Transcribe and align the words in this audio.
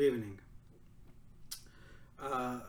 Good 0.00 0.14
evening. 0.14 0.38
Uh, 2.18 2.60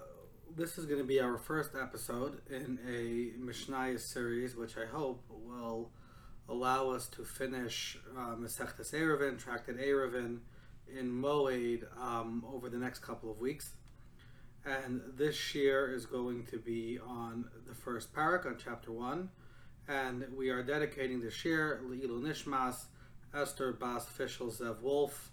this 0.54 0.78
is 0.78 0.86
going 0.86 1.00
to 1.00 1.08
be 1.08 1.22
our 1.22 1.38
first 1.38 1.72
episode 1.82 2.42
in 2.50 2.78
a 2.86 3.42
Mishnah 3.42 4.00
series, 4.00 4.58
which 4.58 4.76
I 4.76 4.86
hope 4.86 5.24
will 5.30 5.92
allow 6.50 6.90
us 6.90 7.08
to 7.08 7.24
finish 7.24 7.98
uh, 8.18 8.36
Masechtas 8.36 8.94
Eruvin, 8.94 9.42
Tractate 9.42 9.80
Eruvin, 9.80 10.40
in 10.94 11.10
Moed 11.10 11.86
um, 11.98 12.44
over 12.54 12.68
the 12.68 12.78
next 12.78 13.00
couple 13.00 13.32
of 13.32 13.40
weeks. 13.40 13.76
And 14.66 15.00
this 15.16 15.56
year 15.56 15.96
is 15.96 16.06
going 16.06 16.48
to 16.48 16.58
be 16.58 17.00
on 17.00 17.46
the 17.66 17.74
first 17.74 18.14
parak, 18.14 18.46
on 18.46 18.58
chapter 18.62 18.92
1. 18.92 19.30
And 19.88 20.26
we 20.36 20.50
are 20.50 20.64
dedicating 20.64 21.22
the 21.22 21.32
shir, 21.32 21.80
Le'ilu 21.86 22.22
Nishmas, 22.22 22.88
Esther 23.34 23.72
Bas 23.72 24.06
Fischel 24.06 24.54
Zev 24.54 24.82
Wolf, 24.82 25.31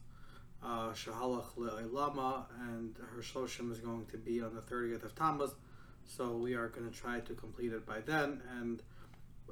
Shahalach 0.65 1.55
Le'ilama, 1.57 2.47
and 2.61 2.97
her 3.15 3.23
Shloshim 3.23 3.71
is 3.73 3.79
going 3.79 4.07
to 4.07 4.17
be 4.17 4.41
on 4.41 4.55
the 4.55 4.61
30th 4.61 5.05
of 5.05 5.15
Tammuz. 5.15 5.55
So 6.05 6.37
we 6.37 6.55
are 6.55 6.69
going 6.69 6.91
to 6.91 6.97
try 6.97 7.21
to 7.21 7.35
complete 7.35 7.73
it 7.73 7.87
by 7.87 8.01
then. 8.01 8.43
And 8.59 8.83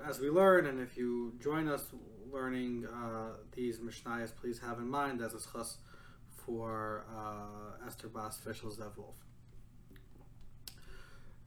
as 0.05 0.21
we 0.21 0.31
learn, 0.31 0.67
and 0.67 0.81
if 0.81 0.97
you 0.97 1.35
join 1.41 1.69
us 1.69 1.87
learning 2.33 2.87
uh, 2.87 3.37
these 3.53 3.79
Mishnayos, 3.79 4.35
please 4.35 4.59
have 4.61 4.79
in 4.79 4.89
mind 4.89 5.21
as 5.21 5.35
a 5.35 5.39
schus 5.39 5.77
for 6.31 7.05
uh, 7.15 7.87
Esther 7.87 8.09
Bas 8.09 8.39
Fischel 8.45 8.77
Zev 8.77 8.97
Wolf. 8.97 9.17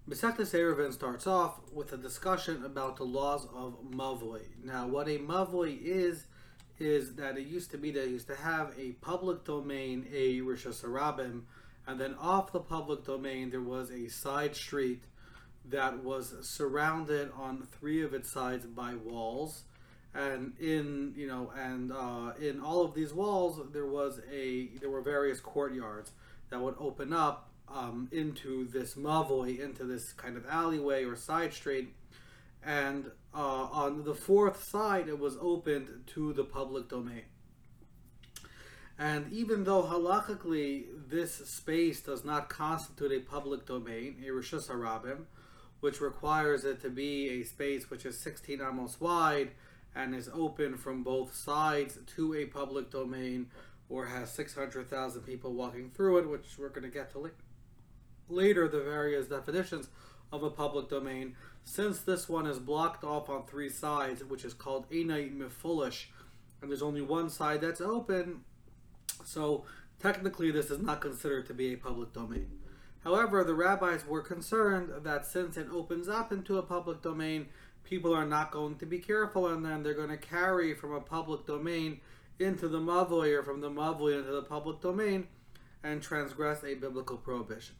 Masechtas 0.09 0.55
Eruvin 0.55 0.91
starts 0.91 1.27
off 1.27 1.59
with 1.71 1.93
a 1.93 1.97
discussion 1.97 2.65
about 2.65 2.97
the 2.97 3.03
laws 3.03 3.45
of 3.53 3.77
mavoi. 3.91 4.41
Now, 4.63 4.87
what 4.87 5.07
a 5.07 5.19
mavoi 5.19 5.79
is, 5.79 6.25
is 6.79 7.15
that 7.15 7.37
it 7.37 7.47
used 7.47 7.71
to 7.71 7.77
be 7.77 7.91
that 7.91 8.07
used 8.07 8.27
to 8.27 8.35
have 8.35 8.73
a 8.77 8.91
public 8.93 9.43
domain, 9.43 10.07
a 10.13 10.39
Rishas 10.39 10.83
Harabim, 10.83 11.41
and 11.87 11.99
then 11.99 12.15
off 12.15 12.51
the 12.51 12.59
public 12.59 13.05
domain 13.05 13.49
there 13.49 13.61
was 13.61 13.89
a 13.91 14.07
side 14.07 14.55
street 14.55 15.03
that 15.65 16.03
was 16.03 16.35
surrounded 16.41 17.31
on 17.37 17.67
three 17.79 18.03
of 18.03 18.13
its 18.13 18.31
sides 18.31 18.65
by 18.65 18.95
walls. 18.95 19.63
And 20.13 20.53
in 20.59 21.13
you 21.15 21.27
know, 21.27 21.51
and 21.55 21.91
uh, 21.91 22.33
in 22.41 22.61
all 22.61 22.83
of 22.83 22.95
these 22.95 23.13
walls, 23.13 23.61
there 23.71 23.85
was 23.85 24.19
a 24.31 24.67
there 24.79 24.89
were 24.89 25.01
various 25.01 25.39
courtyards 25.39 26.11
that 26.49 26.59
would 26.59 26.75
open 26.79 27.13
up 27.13 27.49
um, 27.67 28.09
into 28.11 28.67
this 28.67 28.95
mavoi, 28.95 29.59
into 29.59 29.83
this 29.83 30.13
kind 30.13 30.35
of 30.35 30.45
alleyway 30.47 31.03
or 31.03 31.15
side 31.15 31.53
street, 31.53 31.93
and 32.65 33.11
uh, 33.33 33.37
on 33.37 34.03
the 34.03 34.15
fourth 34.15 34.63
side 34.63 35.07
it 35.07 35.19
was 35.19 35.37
opened 35.39 36.03
to 36.07 36.33
the 36.33 36.43
public 36.43 36.89
domain. 36.89 37.23
And 38.97 39.31
even 39.31 39.63
though 39.63 39.83
halachically 39.83 40.85
this 41.07 41.35
space 41.35 42.01
does 42.01 42.25
not 42.25 42.49
constitute 42.49 43.13
a 43.13 43.19
public 43.19 43.65
domain, 43.65 44.21
a 44.25 44.29
rishus 44.29 44.69
harabim, 44.69 45.25
which 45.79 46.01
requires 46.01 46.65
it 46.65 46.81
to 46.81 46.89
be 46.89 47.29
a 47.29 47.43
space 47.43 47.89
which 47.89 48.05
is 48.05 48.19
16 48.19 48.59
amos 48.61 48.99
wide 48.99 49.51
and 49.95 50.13
is 50.13 50.29
open 50.33 50.77
from 50.77 51.03
both 51.03 51.33
sides 51.33 51.97
to 52.15 52.35
a 52.35 52.45
public 52.45 52.91
domain, 52.91 53.47
or 53.87 54.05
has 54.05 54.31
600,000 54.31 55.21
people 55.21 55.53
walking 55.53 55.89
through 55.89 56.19
it, 56.19 56.29
which 56.29 56.57
we're 56.59 56.69
going 56.69 56.83
to 56.83 56.89
get 56.89 57.11
to 57.11 57.31
later 58.29 58.67
the 58.67 58.81
various 58.81 59.27
definitions 59.27 59.89
of 60.31 60.43
a 60.43 60.49
public 60.49 60.89
domain. 60.89 61.35
Since 61.63 61.99
this 61.99 62.27
one 62.27 62.47
is 62.47 62.59
blocked 62.59 63.03
off 63.03 63.29
on 63.29 63.45
three 63.45 63.69
sides, 63.69 64.23
which 64.23 64.43
is 64.43 64.53
called 64.53 64.89
Einai 64.89 65.35
Mifulish, 65.35 66.05
and 66.61 66.69
there's 66.69 66.81
only 66.81 67.01
one 67.01 67.29
side 67.29 67.61
that's 67.61 67.81
open, 67.81 68.41
so 69.23 69.65
technically 69.99 70.51
this 70.51 70.71
is 70.71 70.79
not 70.79 71.01
considered 71.01 71.45
to 71.47 71.53
be 71.53 71.73
a 71.73 71.77
public 71.77 72.13
domain. 72.13 72.49
However, 73.03 73.43
the 73.43 73.53
rabbis 73.53 74.05
were 74.05 74.21
concerned 74.21 74.91
that 75.03 75.25
since 75.25 75.55
it 75.57 75.67
opens 75.71 76.09
up 76.09 76.31
into 76.31 76.57
a 76.57 76.63
public 76.63 77.01
domain, 77.01 77.47
people 77.83 78.13
are 78.13 78.25
not 78.25 78.51
going 78.51 78.75
to 78.77 78.85
be 78.85 78.99
careful 78.99 79.47
and 79.47 79.65
then 79.65 79.83
they're 79.83 79.93
going 79.93 80.09
to 80.09 80.17
carry 80.17 80.73
from 80.73 80.93
a 80.93 81.01
public 81.01 81.45
domain 81.45 82.01
into 82.39 82.67
the 82.67 82.79
mavoi 82.79 83.37
or 83.37 83.43
from 83.43 83.61
the 83.61 83.69
mavoi 83.69 84.19
into 84.19 84.31
the 84.31 84.41
public 84.41 84.81
domain 84.81 85.27
and 85.83 86.01
transgress 86.01 86.63
a 86.63 86.75
biblical 86.75 87.17
prohibition. 87.17 87.75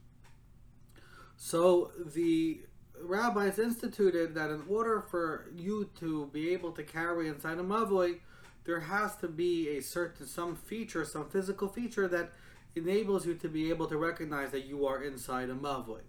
So 1.38 1.92
the 2.14 2.62
rabbis 3.02 3.60
instituted 3.60 4.36
that 4.36 4.50
in 4.50 4.64
order 4.70 5.02
for 5.02 5.50
you 5.56 5.90
to 6.00 6.28
be 6.34 6.50
able 6.52 6.72
to 6.74 6.84
carry 6.84 7.28
inside 7.28 7.58
a 7.58 7.64
mavoi, 7.64 8.20
there 8.66 8.82
has 8.82 9.16
to 9.18 9.28
be 9.28 9.70
a 9.78 9.82
certain 9.82 10.28
some 10.28 10.56
feature, 10.56 11.06
some 11.06 11.30
physical 11.30 11.68
feature 11.68 12.08
that 12.08 12.32
enables 12.76 13.26
you 13.26 13.34
to 13.36 13.48
be 13.50 13.70
able 13.70 13.88
to 13.88 13.98
recognize 13.98 14.52
that 14.52 14.66
you 14.66 14.86
are 14.86 15.04
inside 15.04 15.50
a 15.50 15.56
mavoi. 15.56 16.02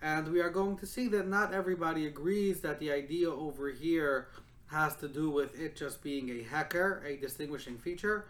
And 0.00 0.28
we 0.28 0.40
are 0.40 0.50
going 0.50 0.76
to 0.78 0.86
see 0.86 1.06
that 1.08 1.28
not 1.28 1.54
everybody 1.54 2.06
agrees 2.06 2.60
that 2.62 2.80
the 2.80 2.90
idea 2.90 3.30
over 3.30 3.70
here 3.70 4.28
has 4.66 4.96
to 4.96 5.08
do 5.08 5.30
with 5.30 5.58
it 5.58 5.76
just 5.76 6.02
being 6.02 6.28
a 6.30 6.42
heker, 6.42 7.04
a 7.04 7.16
distinguishing 7.20 7.78
feature. 7.78 8.24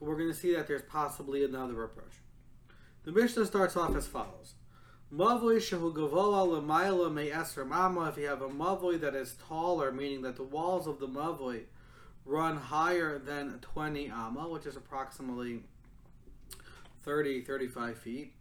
We're 0.00 0.16
going 0.16 0.30
to 0.30 0.34
see 0.34 0.54
that 0.54 0.66
there's 0.66 0.82
possibly 0.82 1.44
another 1.44 1.84
approach. 1.84 2.14
The 3.04 3.12
Mishnah 3.12 3.46
starts 3.46 3.76
off 3.76 3.94
as 3.94 4.06
follows. 4.06 4.54
Mavoi 5.14 5.56
shehu 5.56 5.94
gavoa 5.94 6.46
l'mayla 6.46 7.12
me 7.12 7.30
esr 7.30 7.66
mama. 7.66 8.08
If 8.08 8.18
you 8.18 8.26
have 8.26 8.42
a 8.42 8.48
mavoi 8.48 9.00
that 9.00 9.14
is 9.14 9.36
taller, 9.48 9.90
meaning 9.90 10.20
that 10.22 10.36
the 10.36 10.42
walls 10.42 10.86
of 10.86 11.00
the 11.00 11.08
mavoi 11.08 11.62
run 12.26 12.56
higher 12.56 13.18
than 13.18 13.58
20 13.60 14.08
amma, 14.08 14.48
which 14.48 14.66
is 14.66 14.76
approximately 14.76 15.62
30, 17.04 17.40
35 17.40 17.96
feet, 17.96 18.32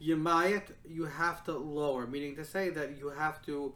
Yemayat, 0.00 0.72
you 0.88 1.04
have 1.04 1.44
to 1.44 1.52
lower, 1.52 2.06
meaning 2.06 2.34
to 2.36 2.44
say 2.44 2.70
that 2.70 2.96
you 2.98 3.10
have 3.10 3.44
to 3.44 3.74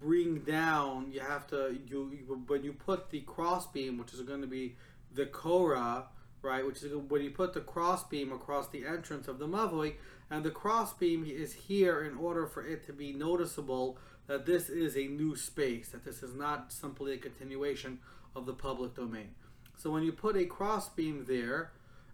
bring 0.00 0.38
down, 0.38 1.12
you 1.12 1.20
have 1.20 1.46
to, 1.48 1.78
you, 1.86 2.10
you 2.12 2.42
when 2.46 2.64
you 2.64 2.72
put 2.72 3.10
the 3.10 3.20
crossbeam, 3.20 3.98
which 3.98 4.14
is 4.14 4.22
going 4.22 4.40
to 4.40 4.46
be 4.46 4.74
the 5.14 5.26
Korah, 5.26 6.06
right, 6.42 6.66
which 6.66 6.82
is 6.82 6.94
when 6.94 7.22
you 7.22 7.30
put 7.30 7.52
the 7.52 7.60
crossbeam 7.60 8.32
across 8.32 8.68
the 8.68 8.86
entrance 8.86 9.28
of 9.28 9.38
the 9.38 9.46
Mavoi, 9.46 9.94
and 10.30 10.44
the 10.44 10.50
crossbeam 10.50 11.24
is 11.24 11.52
here 11.52 12.02
in 12.02 12.16
order 12.16 12.46
for 12.46 12.64
it 12.64 12.86
to 12.86 12.92
be 12.92 13.12
noticeable 13.12 13.98
that 14.26 14.46
this 14.46 14.68
is 14.68 14.96
a 14.96 15.06
new 15.06 15.34
space, 15.34 15.88
that 15.88 16.04
this 16.04 16.22
is 16.22 16.34
not 16.34 16.72
simply 16.72 17.12
a 17.12 17.18
continuation 17.18 17.98
of 18.34 18.46
the 18.46 18.52
public 18.52 18.94
domain. 18.94 19.34
So 19.76 19.90
when 19.90 20.02
you 20.02 20.12
put 20.12 20.36
a 20.36 20.44
crossbeam 20.44 21.24
there, 21.26 21.72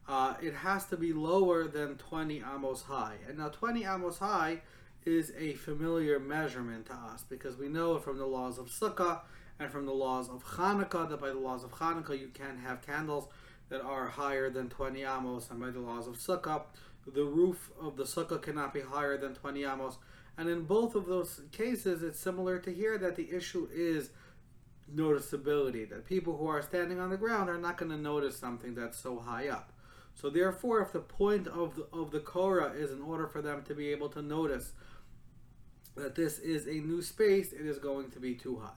uh, 0.08 0.34
it 0.40 0.54
has 0.54 0.86
to 0.86 0.96
be 0.96 1.12
lower 1.12 1.66
than 1.66 1.96
20 1.96 2.38
amos 2.38 2.82
high. 2.82 3.16
And 3.28 3.38
now 3.38 3.48
20 3.48 3.84
amos 3.84 4.18
high 4.18 4.62
is 5.04 5.32
a 5.38 5.54
familiar 5.54 6.18
measurement 6.18 6.86
to 6.86 6.94
us 6.94 7.24
because 7.28 7.56
we 7.56 7.68
know 7.68 7.98
from 7.98 8.18
the 8.18 8.26
laws 8.26 8.58
of 8.58 8.66
Sukkah 8.66 9.20
and 9.58 9.70
from 9.70 9.86
the 9.86 9.92
laws 9.92 10.28
of 10.28 10.44
Hanukkah 10.44 11.08
that 11.08 11.20
by 11.20 11.28
the 11.28 11.38
laws 11.38 11.64
of 11.64 11.72
Hanukkah 11.72 12.18
you 12.18 12.28
can 12.28 12.58
have 12.58 12.84
candles 12.84 13.28
that 13.68 13.80
are 13.80 14.06
higher 14.08 14.50
than 14.50 14.68
20 14.68 15.02
amos, 15.02 15.50
and 15.50 15.60
by 15.60 15.70
the 15.70 15.80
laws 15.80 16.06
of 16.06 16.16
Sukkah, 16.16 16.62
the 17.06 17.24
roof 17.24 17.70
of 17.80 17.96
the 17.96 18.04
Sukkah 18.04 18.40
cannot 18.40 18.74
be 18.74 18.80
higher 18.80 19.16
than 19.16 19.34
20 19.34 19.64
amos. 19.64 19.98
And 20.38 20.48
in 20.48 20.64
both 20.64 20.94
of 20.94 21.06
those 21.06 21.42
cases, 21.52 22.02
it's 22.02 22.18
similar 22.18 22.58
to 22.60 22.72
here 22.72 22.98
that 22.98 23.16
the 23.16 23.30
issue 23.30 23.68
is 23.72 24.10
noticeability, 24.94 25.88
that 25.88 26.04
people 26.04 26.36
who 26.36 26.46
are 26.46 26.62
standing 26.62 27.00
on 27.00 27.10
the 27.10 27.16
ground 27.16 27.48
are 27.48 27.58
not 27.58 27.76
going 27.78 27.90
to 27.90 27.96
notice 27.96 28.36
something 28.36 28.74
that's 28.74 28.98
so 28.98 29.18
high 29.18 29.48
up. 29.48 29.72
So 30.14 30.30
therefore, 30.30 30.80
if 30.80 30.92
the 30.92 31.00
point 31.00 31.46
of 31.46 31.76
the, 31.76 31.86
of 31.92 32.10
the 32.10 32.20
Korah 32.20 32.72
is 32.72 32.90
in 32.90 33.02
order 33.02 33.26
for 33.26 33.42
them 33.42 33.62
to 33.64 33.74
be 33.74 33.88
able 33.88 34.08
to 34.10 34.22
notice 34.22 34.72
that 35.94 36.14
this 36.14 36.38
is 36.38 36.66
a 36.66 36.74
new 36.74 37.02
space, 37.02 37.52
it 37.52 37.66
is 37.66 37.78
going 37.78 38.10
to 38.10 38.20
be 38.20 38.34
too 38.34 38.58
high. 38.58 38.70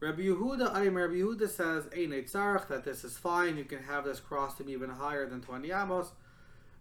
Rabbi 0.00 0.22
Yehuda, 0.22 0.74
I 0.74 0.84
mean, 0.84 0.94
Rabbi 0.94 1.14
Yehuda 1.14 1.48
says, 1.48 1.84
that 1.84 2.84
this 2.84 3.04
is 3.04 3.18
fine, 3.18 3.58
you 3.58 3.64
can 3.64 3.82
have 3.82 4.04
this 4.04 4.18
cross 4.18 4.56
to 4.56 4.64
be 4.64 4.72
even 4.72 4.88
higher 4.88 5.28
than 5.28 5.42
20 5.42 5.70
amos, 5.70 6.12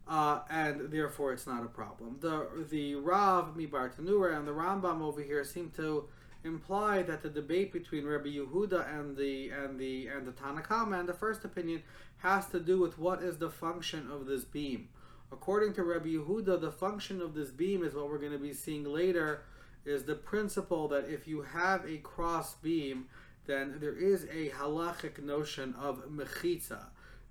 uh, 0.08 0.40
and 0.50 0.90
therefore 0.90 1.34
it's 1.34 1.46
not 1.46 1.64
a 1.64 1.68
problem. 1.68 2.18
The 2.22 2.48
the 2.70 2.96
Rav, 2.96 3.58
MiBartenura, 3.58 4.38
and 4.38 4.48
the 4.48 4.54
Rambam 4.54 5.02
over 5.02 5.22
here 5.22 5.44
seem 5.44 5.70
to 5.76 6.06
imply 6.46 7.02
that 7.04 7.22
the 7.22 7.30
debate 7.30 7.74
between 7.74 8.06
Rabbi 8.06 8.30
Yehuda 8.30 8.98
and 8.98 9.18
the 9.18 9.50
and 9.50 9.78
the 9.78 10.08
and 10.08 10.26
the 10.26 10.32
Tanna 10.32 10.62
Kamma 10.62 11.00
and 11.00 11.10
the 11.10 11.14
first 11.14 11.44
opinion 11.44 11.84
has 12.20 12.48
to 12.48 12.60
do 12.60 12.80
with 12.80 12.98
what 12.98 13.22
is 13.22 13.38
the 13.38 13.50
function 13.50 14.10
of 14.10 14.26
this 14.26 14.46
beam. 14.46 14.88
According 15.32 15.74
to 15.74 15.84
Rabbi 15.84 16.10
Yehuda, 16.10 16.60
the 16.60 16.72
function 16.72 17.22
of 17.22 17.36
this 17.36 17.52
beam 17.52 17.84
is 17.84 17.94
what 17.94 18.10
we're 18.10 18.18
going 18.18 18.32
to 18.32 18.40
be 18.40 18.54
seeing 18.54 18.86
later 18.86 19.42
is 19.86 20.04
the 20.04 20.16
principle 20.16 20.88
that 20.90 21.10
if 21.10 21.28
you 21.28 21.42
have 21.42 21.86
a 21.86 21.98
cross 21.98 22.56
beam, 22.56 23.08
then 23.46 23.78
there 23.80 23.96
is 23.96 24.26
a 24.26 24.50
halachic 24.50 25.22
notion 25.24 25.74
of 25.80 26.08
mechitza 26.10 26.86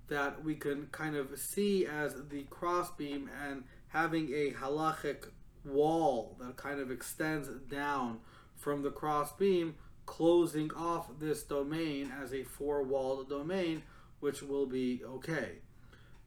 that 0.09 0.43
we 0.43 0.55
can 0.55 0.87
kind 0.91 1.15
of 1.15 1.37
see 1.37 1.85
as 1.85 2.15
the 2.29 2.43
cross 2.49 2.91
beam 2.91 3.29
and 3.47 3.63
having 3.89 4.33
a 4.33 4.51
halachic 4.51 5.29
wall 5.63 6.35
that 6.39 6.57
kind 6.57 6.79
of 6.79 6.91
extends 6.91 7.47
down 7.69 8.19
from 8.55 8.81
the 8.81 8.91
cross 8.91 9.33
beam, 9.33 9.75
closing 10.05 10.71
off 10.73 11.07
this 11.19 11.43
domain 11.43 12.11
as 12.21 12.33
a 12.33 12.43
four 12.43 12.83
walled 12.83 13.29
domain, 13.29 13.83
which 14.19 14.41
will 14.41 14.65
be 14.65 15.01
okay. 15.05 15.59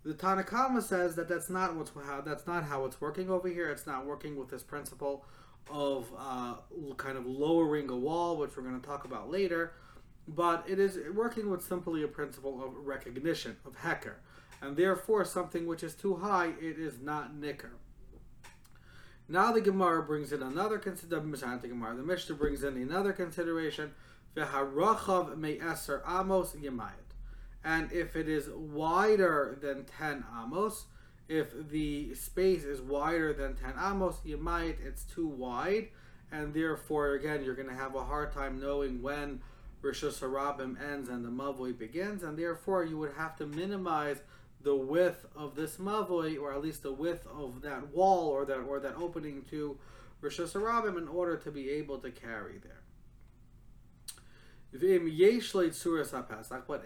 The 0.04 0.14
Tanna 0.14 0.42
Kamma 0.42 0.82
says 0.82 1.14
that 1.16 1.28
that's 1.28 1.50
not 1.50 1.76
what's 1.76 1.92
that's 2.24 2.46
not 2.46 2.64
how 2.64 2.84
it's 2.86 3.00
working 3.00 3.30
over 3.30 3.48
here. 3.48 3.70
It's 3.70 3.86
not 3.86 4.06
working 4.06 4.36
with 4.36 4.48
this 4.48 4.62
principle 4.62 5.24
of 5.70 6.10
uh, 6.18 6.54
kind 6.96 7.16
of 7.16 7.26
lowering 7.26 7.90
a 7.90 7.96
wall, 7.96 8.36
which 8.36 8.56
we're 8.56 8.62
going 8.62 8.80
to 8.80 8.86
talk 8.86 9.04
about 9.04 9.30
later. 9.30 9.72
But 10.28 10.64
it 10.68 10.78
is 10.78 10.98
working 11.14 11.50
with 11.50 11.62
simply 11.62 12.02
a 12.02 12.08
principle 12.08 12.62
of 12.62 12.86
recognition 12.86 13.56
of 13.66 13.76
heker, 13.78 14.14
and 14.60 14.76
therefore 14.76 15.24
something 15.24 15.66
which 15.66 15.82
is 15.82 15.94
too 15.94 16.16
high, 16.16 16.52
it 16.60 16.78
is 16.78 17.00
not 17.00 17.34
nicker. 17.34 17.72
Now 19.28 19.52
the 19.52 19.60
Gemara 19.60 20.02
brings 20.02 20.32
in 20.32 20.42
another 20.42 20.78
consideration. 20.78 21.58
The 21.60 21.68
Gemara, 21.68 21.96
the 21.96 22.02
Mishnah 22.02 22.36
brings 22.36 22.62
in 22.62 22.76
another 22.76 23.12
consideration. 23.12 23.92
Amos 24.36 26.54
yemayit. 26.54 27.02
And 27.64 27.92
if 27.92 28.16
it 28.16 28.28
is 28.28 28.48
wider 28.50 29.58
than 29.60 29.84
10 29.84 30.24
amos, 30.38 30.86
if 31.28 31.70
the 31.70 32.14
space 32.14 32.64
is 32.64 32.80
wider 32.80 33.32
than 33.32 33.54
10 33.54 33.74
amos, 33.78 34.16
you 34.24 34.36
might, 34.36 34.78
it's 34.84 35.04
too 35.04 35.26
wide, 35.26 35.88
and 36.30 36.52
therefore, 36.54 37.12
again, 37.12 37.44
you're 37.44 37.54
going 37.54 37.68
to 37.68 37.74
have 37.74 37.94
a 37.94 38.04
hard 38.04 38.32
time 38.32 38.60
knowing 38.60 39.02
when 39.02 39.40
Rishus 39.82 40.20
Harabim 40.20 40.80
ends 40.80 41.08
and 41.08 41.24
the 41.24 41.30
Mavoi 41.30 41.76
begins, 41.76 42.22
and 42.22 42.38
therefore 42.38 42.84
you 42.84 42.98
would 42.98 43.14
have 43.16 43.36
to 43.36 43.46
minimize 43.46 44.22
the 44.62 44.76
width 44.76 45.26
of 45.34 45.56
this 45.56 45.76
Mavoi, 45.76 46.40
or 46.40 46.52
at 46.52 46.62
least 46.62 46.82
the 46.82 46.92
width 46.92 47.26
of 47.26 47.62
that 47.62 47.88
wall 47.88 48.28
or 48.28 48.44
that 48.44 48.58
or 48.60 48.78
that 48.80 48.94
opening 48.96 49.42
to 49.50 49.76
Rishus 50.22 50.52
Harabim 50.52 50.96
in 50.96 51.08
order 51.08 51.36
to 51.36 51.50
be 51.50 51.68
able 51.70 51.98
to 51.98 52.10
carry 52.10 52.58
there. 52.58 52.82
But 54.72 54.82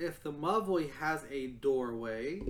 if 0.01 0.23
the 0.23 0.33
Mavoi 0.33 0.91
has 0.95 1.25
a 1.31 1.49
doorway, 1.49 2.41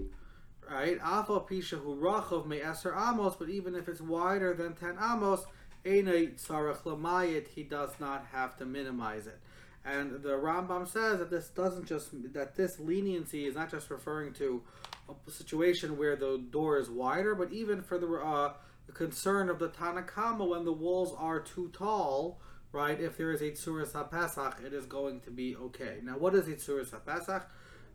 right? 0.71 0.99
Afa 1.03 1.41
pisha 1.41 1.79
hu 1.79 1.97
rachav 1.97 2.47
me 2.47 2.61
eser 2.61 2.95
amos, 2.97 3.37
but 3.37 3.49
even 3.49 3.75
if 3.75 3.89
it's 3.89 4.01
wider 4.01 4.55
than 4.55 4.75
ten 4.75 4.97
amos, 5.03 5.45
enei 5.85 6.35
tzarech 6.35 6.83
lamayit, 6.83 7.49
he 7.49 7.63
does 7.63 7.91
not 8.01 8.27
have 8.33 8.57
to 8.57 8.65
minimize 8.65 9.27
it. 9.27 9.39
And 9.85 10.23
the 10.23 10.31
Rambam 10.31 10.89
says 10.89 11.21
that 11.21 11.31
this 11.31 11.49
doesn't 11.49 11.87
just 11.87 12.11
that 12.33 12.57
this 12.57 12.81
leniency 12.81 13.47
is 13.47 13.55
not 13.55 13.71
just 13.71 13.89
referring 13.89 14.33
to 14.35 14.63
a 15.09 15.31
situation 15.31 15.97
where 15.97 16.17
the 16.17 16.43
door 16.51 16.79
is 16.79 16.91
wider, 16.91 17.37
but 17.37 17.53
even 17.53 17.83
for 17.83 17.97
the, 17.97 18.09
uh, 18.09 18.55
the 18.87 18.93
concern 18.93 19.49
of 19.49 19.61
the 19.61 19.69
Tanna 19.69 20.03
Kamma 20.03 20.49
when 20.49 20.65
the 20.65 20.73
walls 20.73 21.15
are 21.17 21.39
too 21.39 21.71
tall, 21.73 22.41
right? 22.73 23.01
If 23.01 23.17
there 23.17 23.31
is 23.31 23.41
a 23.41 23.53
tzuras 23.53 23.93
hapesach, 23.93 24.65
it 24.65 24.73
is 24.73 24.87
going 24.87 25.21
to 25.21 25.31
be 25.31 25.55
okay. 25.55 25.99
Now, 26.03 26.19
what 26.19 26.35
is 26.35 26.49
a 26.49 26.55
tzuras 26.55 26.91
hapesach? 26.91 27.45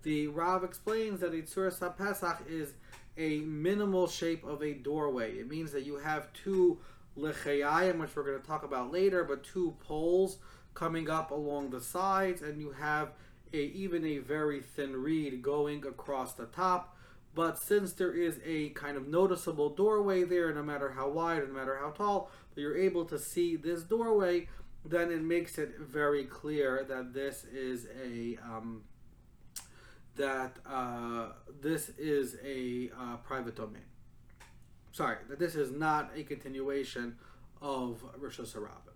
The 0.03 0.27
Rav 0.27 0.63
explains 0.63 1.19
that 1.19 1.33
a 1.33 1.89
pesach 1.91 2.41
is 2.49 2.73
a 3.17 3.39
minimal 3.41 4.07
shape 4.07 4.43
of 4.43 4.63
a 4.63 4.73
doorway. 4.73 5.33
It 5.37 5.49
means 5.49 5.71
that 5.73 5.85
you 5.85 5.97
have 5.97 6.31
two 6.33 6.79
lechayim, 7.17 7.99
which 7.99 8.15
we're 8.15 8.23
going 8.23 8.39
to 8.39 8.47
talk 8.47 8.63
about 8.63 8.91
later, 8.91 9.23
but 9.23 9.43
two 9.43 9.75
poles 9.81 10.37
coming 10.73 11.09
up 11.09 11.31
along 11.31 11.69
the 11.69 11.81
sides, 11.81 12.41
and 12.41 12.59
you 12.59 12.71
have 12.71 13.09
a 13.53 13.57
even 13.57 14.05
a 14.05 14.19
very 14.19 14.61
thin 14.61 14.95
reed 14.95 15.41
going 15.41 15.85
across 15.85 16.33
the 16.33 16.45
top. 16.45 16.97
But 17.33 17.57
since 17.57 17.93
there 17.93 18.13
is 18.13 18.39
a 18.45 18.69
kind 18.69 18.97
of 18.97 19.07
noticeable 19.07 19.69
doorway 19.69 20.23
there, 20.23 20.53
no 20.53 20.63
matter 20.63 20.91
how 20.91 21.09
wide, 21.09 21.47
no 21.47 21.53
matter 21.53 21.77
how 21.77 21.91
tall, 21.91 22.29
you're 22.55 22.77
able 22.77 23.05
to 23.05 23.17
see 23.17 23.55
this 23.55 23.83
doorway, 23.83 24.49
then 24.83 25.11
it 25.11 25.21
makes 25.21 25.57
it 25.57 25.79
very 25.79 26.25
clear 26.25 26.83
that 26.89 27.13
this 27.13 27.45
is 27.45 27.87
a 28.03 28.37
um, 28.43 28.83
that 30.21 30.57
uh, 30.69 31.29
this 31.61 31.89
is 31.97 32.37
a 32.45 32.91
uh, 32.99 33.17
private 33.17 33.55
domain. 33.55 33.89
Sorry, 34.91 35.17
that 35.29 35.39
this 35.39 35.55
is 35.55 35.71
not 35.71 36.11
a 36.15 36.23
continuation 36.23 37.15
of 37.61 38.03
Rishus 38.21 38.55
Harabim. 38.55 38.95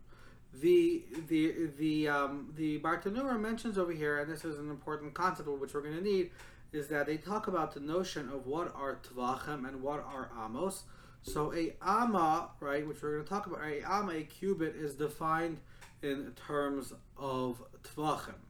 The 0.53 1.03
the 1.27 1.71
the 1.79 2.07
um, 2.07 2.53
the 2.55 2.79
Bartenura 2.79 3.39
mentions 3.39 3.77
over 3.77 3.91
here, 3.91 4.19
and 4.19 4.31
this 4.31 4.45
is 4.45 4.59
an 4.59 4.69
important 4.69 5.15
concept 5.15 5.49
which 5.49 5.73
we're 5.73 5.81
going 5.81 5.97
to 5.97 6.03
need, 6.03 6.29
is 6.71 6.87
that 6.89 7.07
they 7.07 7.17
talk 7.17 7.47
about 7.47 7.73
the 7.73 7.79
notion 7.79 8.29
of 8.29 8.45
what 8.45 8.71
are 8.75 8.99
tvachim 9.07 9.67
and 9.67 9.81
what 9.81 10.01
are 10.05 10.29
amos. 10.45 10.83
So 11.23 11.51
a 11.55 11.73
ama, 11.81 12.51
right, 12.59 12.87
which 12.87 13.01
we're 13.01 13.13
going 13.13 13.23
to 13.23 13.29
talk 13.29 13.47
about, 13.47 13.61
a 13.63 13.81
ama, 13.81 14.13
a 14.13 14.23
cubit, 14.23 14.75
is 14.75 14.93
defined 14.93 15.57
in 16.03 16.33
terms 16.47 16.93
of 17.17 17.63
tvachim. 17.83 18.44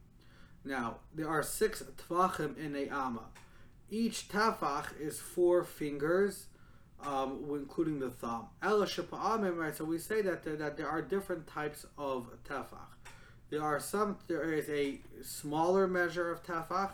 Now, 0.65 0.95
there 1.13 1.29
are 1.29 1.43
six 1.43 1.83
tvachim 2.09 2.57
in 2.57 2.75
a 2.75 2.87
amma. 2.89 3.25
Each 3.91 4.27
tafach 4.27 4.99
is 4.99 5.19
four 5.19 5.63
fingers, 5.63 6.47
um, 7.05 7.45
including 7.51 7.99
the 7.99 8.09
thumb. 8.09 8.47
Ela 8.63 8.87
right? 9.53 9.75
So 9.75 9.85
we 9.85 9.99
say 9.99 10.23
that 10.23 10.43
there, 10.43 10.55
that 10.55 10.75
there 10.75 10.89
are 10.89 11.03
different 11.03 11.45
types 11.45 11.85
of 11.99 12.27
tafach. 12.49 12.95
There 13.51 13.61
are 13.61 13.79
some. 13.79 14.17
There 14.27 14.51
is 14.51 14.67
a 14.69 14.99
smaller 15.21 15.87
measure 15.87 16.31
of 16.31 16.43
tafach, 16.43 16.93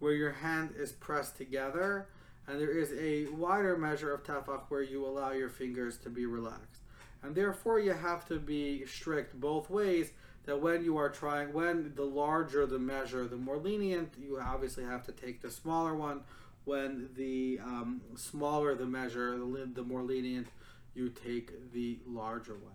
where 0.00 0.12
your 0.12 0.32
hand 0.32 0.74
is 0.78 0.92
pressed 0.92 1.38
together, 1.38 2.08
and 2.46 2.60
there 2.60 2.70
is 2.70 2.92
a 2.92 3.32
wider 3.32 3.78
measure 3.78 4.12
of 4.12 4.22
tafach 4.22 4.64
where 4.68 4.82
you 4.82 5.06
allow 5.06 5.32
your 5.32 5.48
fingers 5.48 5.96
to 5.98 6.10
be 6.10 6.26
relaxed. 6.26 6.82
And 7.22 7.34
therefore, 7.34 7.80
you 7.80 7.94
have 7.94 8.28
to 8.28 8.38
be 8.38 8.84
strict 8.84 9.40
both 9.40 9.70
ways 9.70 10.10
that 10.44 10.60
when 10.60 10.84
you 10.84 10.96
are 10.96 11.10
trying, 11.10 11.52
when 11.52 11.92
the 11.94 12.04
larger 12.04 12.66
the 12.66 12.78
measure, 12.78 13.26
the 13.26 13.36
more 13.36 13.58
lenient, 13.58 14.14
you 14.18 14.40
obviously 14.40 14.84
have 14.84 15.04
to 15.04 15.12
take 15.12 15.42
the 15.42 15.50
smaller 15.50 15.94
one. 15.94 16.20
When 16.64 17.08
the 17.16 17.60
um, 17.62 18.02
smaller 18.16 18.74
the 18.74 18.84
measure, 18.84 19.38
the, 19.38 19.82
more 19.82 20.02
lenient, 20.02 20.48
you 20.94 21.08
take 21.08 21.72
the 21.72 21.98
larger 22.06 22.54
one. 22.54 22.74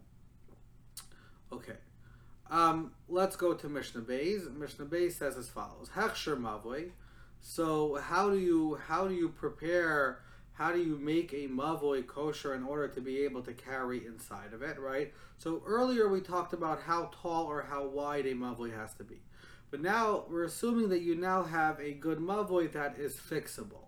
Okay. 1.52 1.78
Um, 2.50 2.92
let's 3.08 3.36
go 3.36 3.54
to 3.54 3.70
Mishnah 3.70 4.02
Beis. 4.02 4.52
Mishnah 4.56 4.86
Beis 4.86 5.14
says 5.14 5.38
as 5.38 5.48
follows: 5.48 5.90
Hechsher 5.96 6.36
mavoi. 6.40 6.90
So 7.40 7.96
how 7.96 8.30
do 8.30 8.40
you 8.40 8.80
how 8.88 9.08
do 9.08 9.14
you 9.14 9.30
prepare 9.30 10.20
how 10.54 10.72
do 10.72 10.80
you 10.80 10.98
make 10.98 11.34
a 11.34 11.48
mavoi 11.48 12.06
kosher 12.06 12.54
in 12.54 12.64
order 12.64 12.88
to 12.88 13.02
be 13.02 13.20
able 13.26 13.42
to 13.42 13.54
carry 13.54 14.06
inside 14.06 14.54
of 14.54 14.62
it, 14.62 14.80
right? 14.80 15.12
So 15.38 15.64
earlier 15.66 16.08
we 16.08 16.22
talked 16.22 16.54
about 16.54 16.82
how 16.82 17.10
tall 17.22 17.46
or 17.46 17.64
how 17.64 17.88
wide 17.88 18.28
a 18.28 18.34
mavoi 18.34 18.78
has 18.78 18.94
to 18.96 19.04
be. 19.04 19.22
But 19.72 19.82
now 19.82 20.26
we're 20.30 20.44
assuming 20.44 20.90
that 20.90 21.02
you 21.02 21.16
now 21.16 21.44
have 21.44 21.80
a 21.80 21.94
good 21.94 22.20
mavoi 22.20 22.72
that 22.74 23.00
is 23.00 23.16
fixable. 23.16 23.88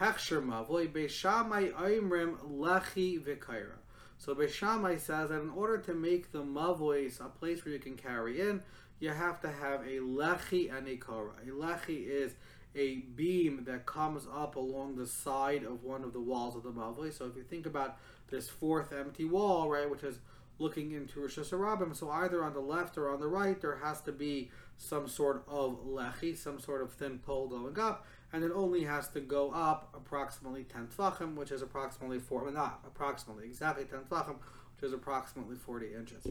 Hechsher 0.00 0.42
mavoi, 0.42 0.90
Beis 0.90 1.10
Shammai 1.10 1.68
Aimrim 1.72 2.38
Lechi 2.50 3.22
Vikaira. 3.22 3.76
So 4.16 4.34
Beis 4.34 4.50
Shammai 4.50 4.96
says 4.96 5.28
that 5.28 5.42
in 5.42 5.50
order 5.50 5.76
to 5.76 5.92
make 5.92 6.32
the 6.32 6.42
mavois 6.42 7.20
a 7.20 7.28
place 7.28 7.64
where 7.64 7.74
you 7.74 7.80
can 7.80 7.96
carry 7.96 8.40
in, 8.40 8.62
you 9.00 9.10
have 9.10 9.40
to 9.40 9.50
have 9.50 9.80
a 9.80 9.98
lechi 9.98 10.74
and 10.74 10.88
a 10.88 10.96
kara. 10.96 11.32
A 11.46 11.50
lechi 11.50 12.06
is 12.06 12.32
a 12.74 12.96
beam 12.96 13.64
that 13.66 13.86
comes 13.86 14.26
up 14.32 14.56
along 14.56 14.96
the 14.96 15.06
side 15.06 15.64
of 15.64 15.82
one 15.82 16.04
of 16.04 16.12
the 16.12 16.20
walls 16.20 16.56
of 16.56 16.62
the 16.62 16.70
Mavoi. 16.70 17.12
So 17.12 17.26
if 17.26 17.36
you 17.36 17.42
think 17.42 17.66
about 17.66 17.98
this 18.30 18.48
fourth 18.48 18.92
empty 18.92 19.24
wall, 19.24 19.68
right, 19.68 19.90
which 19.90 20.04
is 20.04 20.18
looking 20.58 20.92
into 20.92 21.20
Rishus 21.20 21.50
Harabim, 21.50 21.96
so 21.96 22.10
either 22.10 22.44
on 22.44 22.52
the 22.52 22.60
left 22.60 22.96
or 22.96 23.10
on 23.10 23.18
the 23.18 23.26
right, 23.26 23.60
there 23.60 23.76
has 23.76 24.00
to 24.02 24.12
be 24.12 24.50
some 24.76 25.08
sort 25.08 25.42
of 25.48 25.84
lechi, 25.84 26.36
some 26.36 26.60
sort 26.60 26.82
of 26.82 26.92
thin 26.92 27.18
pole 27.18 27.48
going 27.48 27.78
up, 27.78 28.06
and 28.32 28.44
it 28.44 28.52
only 28.54 28.84
has 28.84 29.08
to 29.08 29.20
go 29.20 29.50
up 29.50 29.90
approximately 29.94 30.64
10 30.64 30.88
tfachim, 30.96 31.34
which 31.34 31.50
is 31.50 31.62
approximately 31.62 32.18
four, 32.18 32.44
well, 32.44 32.52
not 32.52 32.80
approximately, 32.86 33.44
exactly 33.46 33.84
10 33.84 34.00
tfachim, 34.10 34.36
which 34.76 34.86
is 34.86 34.92
approximately 34.92 35.56
40 35.56 35.94
inches. 35.94 36.26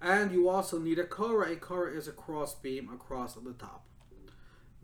And 0.00 0.30
you 0.30 0.48
also 0.48 0.78
need 0.78 0.98
a 0.98 1.04
korah. 1.04 1.52
A 1.52 1.56
korah 1.56 1.92
is 1.92 2.06
a 2.06 2.12
cross 2.12 2.54
beam 2.54 2.88
across 2.92 3.34
the 3.34 3.52
top. 3.52 3.87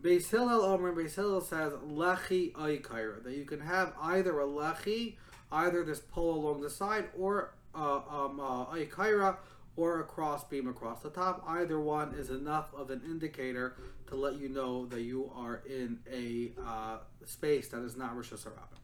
Beis 0.05 0.29
Hillel 0.29 0.61
Omer, 0.61 0.93
Beis 0.93 1.15
Hillel 1.15 1.41
says 1.41 1.73
lechi 1.73 2.53
oikaira 2.53 3.25
that 3.25 3.35
you 3.35 3.47
can 3.47 3.61
have 3.61 3.95
either 4.03 4.39
a 4.39 4.45
lechi, 4.45 5.17
either 5.51 5.83
this 5.83 5.99
pole 5.99 6.35
along 6.35 6.61
the 6.61 6.69
side, 6.69 7.07
or 7.17 7.55
uh, 7.75 8.01
um, 8.11 8.39
uh, 8.39 9.33
or 9.77 10.01
a 10.01 10.05
cross 10.05 10.45
beam 10.45 10.69
across 10.69 11.01
the 11.01 11.09
top. 11.09 11.43
Either 11.49 11.81
one 11.81 12.15
is 12.15 12.29
enough 12.29 12.69
of 12.75 12.91
an 12.91 13.01
indicator 13.07 13.77
to 14.07 14.15
let 14.15 14.35
you 14.35 14.51
know 14.51 14.85
that 14.87 15.01
you 15.01 15.33
are 15.35 15.63
in 15.67 15.99
a 16.13 16.53
uh, 16.63 16.99
space 17.25 17.69
that 17.69 17.83
is 17.83 17.97
not 17.97 18.15
Rishus 18.15 18.45
Harabim. 18.45 18.79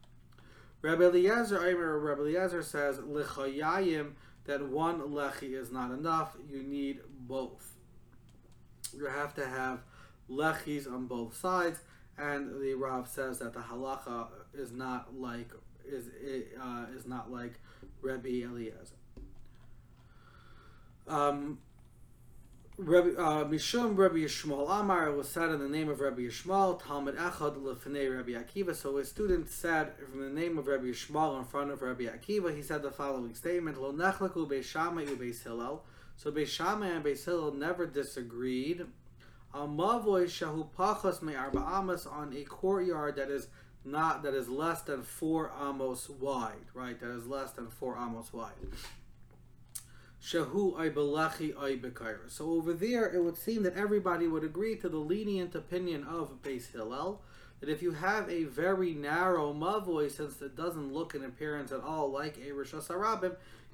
Rabbi 0.80 1.02
Eliezer, 1.02 1.60
Rabbi 1.60 2.20
Eliezer 2.22 2.62
says 2.62 2.96
lechayayim 2.96 4.12
that 4.46 4.66
one 4.66 5.00
lechi 5.00 5.52
is 5.52 5.70
not 5.70 5.90
enough. 5.90 6.34
You 6.48 6.62
need 6.62 7.00
both. 7.20 7.74
You 8.96 9.04
have 9.04 9.34
to 9.34 9.46
have 9.46 9.80
lechis 10.30 10.90
on 10.90 11.06
both 11.06 11.36
sides, 11.36 11.80
and 12.16 12.60
the 12.62 12.74
Rav 12.74 13.08
says 13.08 13.38
that 13.38 13.52
the 13.52 13.60
halacha 13.60 14.28
is 14.54 14.72
not 14.72 15.18
like 15.18 15.50
is 15.86 16.08
uh, 16.60 16.86
is 16.96 17.06
not 17.06 17.30
like 17.30 17.54
Rabbi 18.02 18.42
Eliezer. 18.44 18.94
Um, 21.08 21.58
uh, 22.78 23.44
Mishum 23.44 23.96
Rabbi 23.96 24.18
Yishmael 24.18 24.80
Amar 24.80 25.12
was 25.12 25.28
said 25.28 25.50
in 25.50 25.58
the 25.58 25.68
name 25.68 25.88
of 25.88 26.00
Rabbi 26.00 26.22
Yishmael, 26.22 26.82
Talmud 26.82 27.16
Echad 27.16 27.56
Lefnei 27.56 28.14
Rabbi 28.14 28.30
Akiva. 28.30 28.74
So 28.74 28.96
his 28.96 29.08
student 29.08 29.50
said 29.50 29.92
from 30.10 30.20
the 30.20 30.40
name 30.40 30.56
of 30.56 30.66
Rabbi 30.66 30.86
Yishmael 30.86 31.38
in 31.38 31.44
front 31.44 31.70
of 31.70 31.82
Rabbi 31.82 32.04
Akiva, 32.04 32.54
he 32.54 32.62
said 32.62 32.82
the 32.82 32.90
following 32.90 33.34
statement: 33.34 33.80
Lo 33.80 33.92
nechlaku 33.92 34.48
Beis 34.48 34.64
Shammai 34.64 35.04
ubeis 35.04 35.42
Hillel. 35.42 35.84
So 36.16 36.32
Beis 36.32 36.48
Shammai 36.48 36.88
and 36.88 37.04
Beis 37.04 37.24
Hillel 37.24 37.52
never 37.52 37.86
disagreed. 37.86 38.86
Al 39.54 39.68
mavoy 39.68 40.24
shahu 40.24 40.68
pachas 40.78 41.22
me 41.22 41.34
arba 41.34 41.58
amos 41.58 42.06
on 42.06 42.32
a 42.36 42.44
courtyard 42.44 43.16
that 43.16 43.30
is 43.30 43.48
not 43.84 44.22
that 44.22 44.34
is 44.34 44.48
less 44.48 44.82
than 44.82 45.02
four 45.02 45.50
amos 45.60 46.08
wide, 46.08 46.66
right? 46.74 47.00
That 47.00 47.10
is 47.10 47.26
less 47.26 47.52
than 47.52 47.68
four 47.68 47.96
amos 47.96 48.32
wide. 48.32 48.52
Shahu 50.22 50.74
Balachi 50.92 51.54
Bekaira. 51.54 52.28
So 52.28 52.50
over 52.50 52.74
there, 52.74 53.06
it 53.06 53.24
would 53.24 53.38
seem 53.38 53.62
that 53.62 53.76
everybody 53.76 54.28
would 54.28 54.44
agree 54.44 54.76
to 54.76 54.88
the 54.88 54.98
lenient 54.98 55.54
opinion 55.54 56.04
of 56.04 56.42
Beis 56.42 56.70
Hillel 56.72 57.22
that 57.60 57.68
if 57.68 57.82
you 57.82 57.92
have 57.92 58.28
a 58.28 58.44
very 58.44 58.94
narrow 58.94 59.52
mavoi, 59.52 60.10
since 60.10 60.40
it 60.42 60.56
doesn't 60.56 60.92
look 60.92 61.14
in 61.14 61.24
appearance 61.24 61.72
at 61.72 61.82
all 61.82 62.10
like 62.10 62.38
a 62.38 62.52
Rosh 62.52 62.74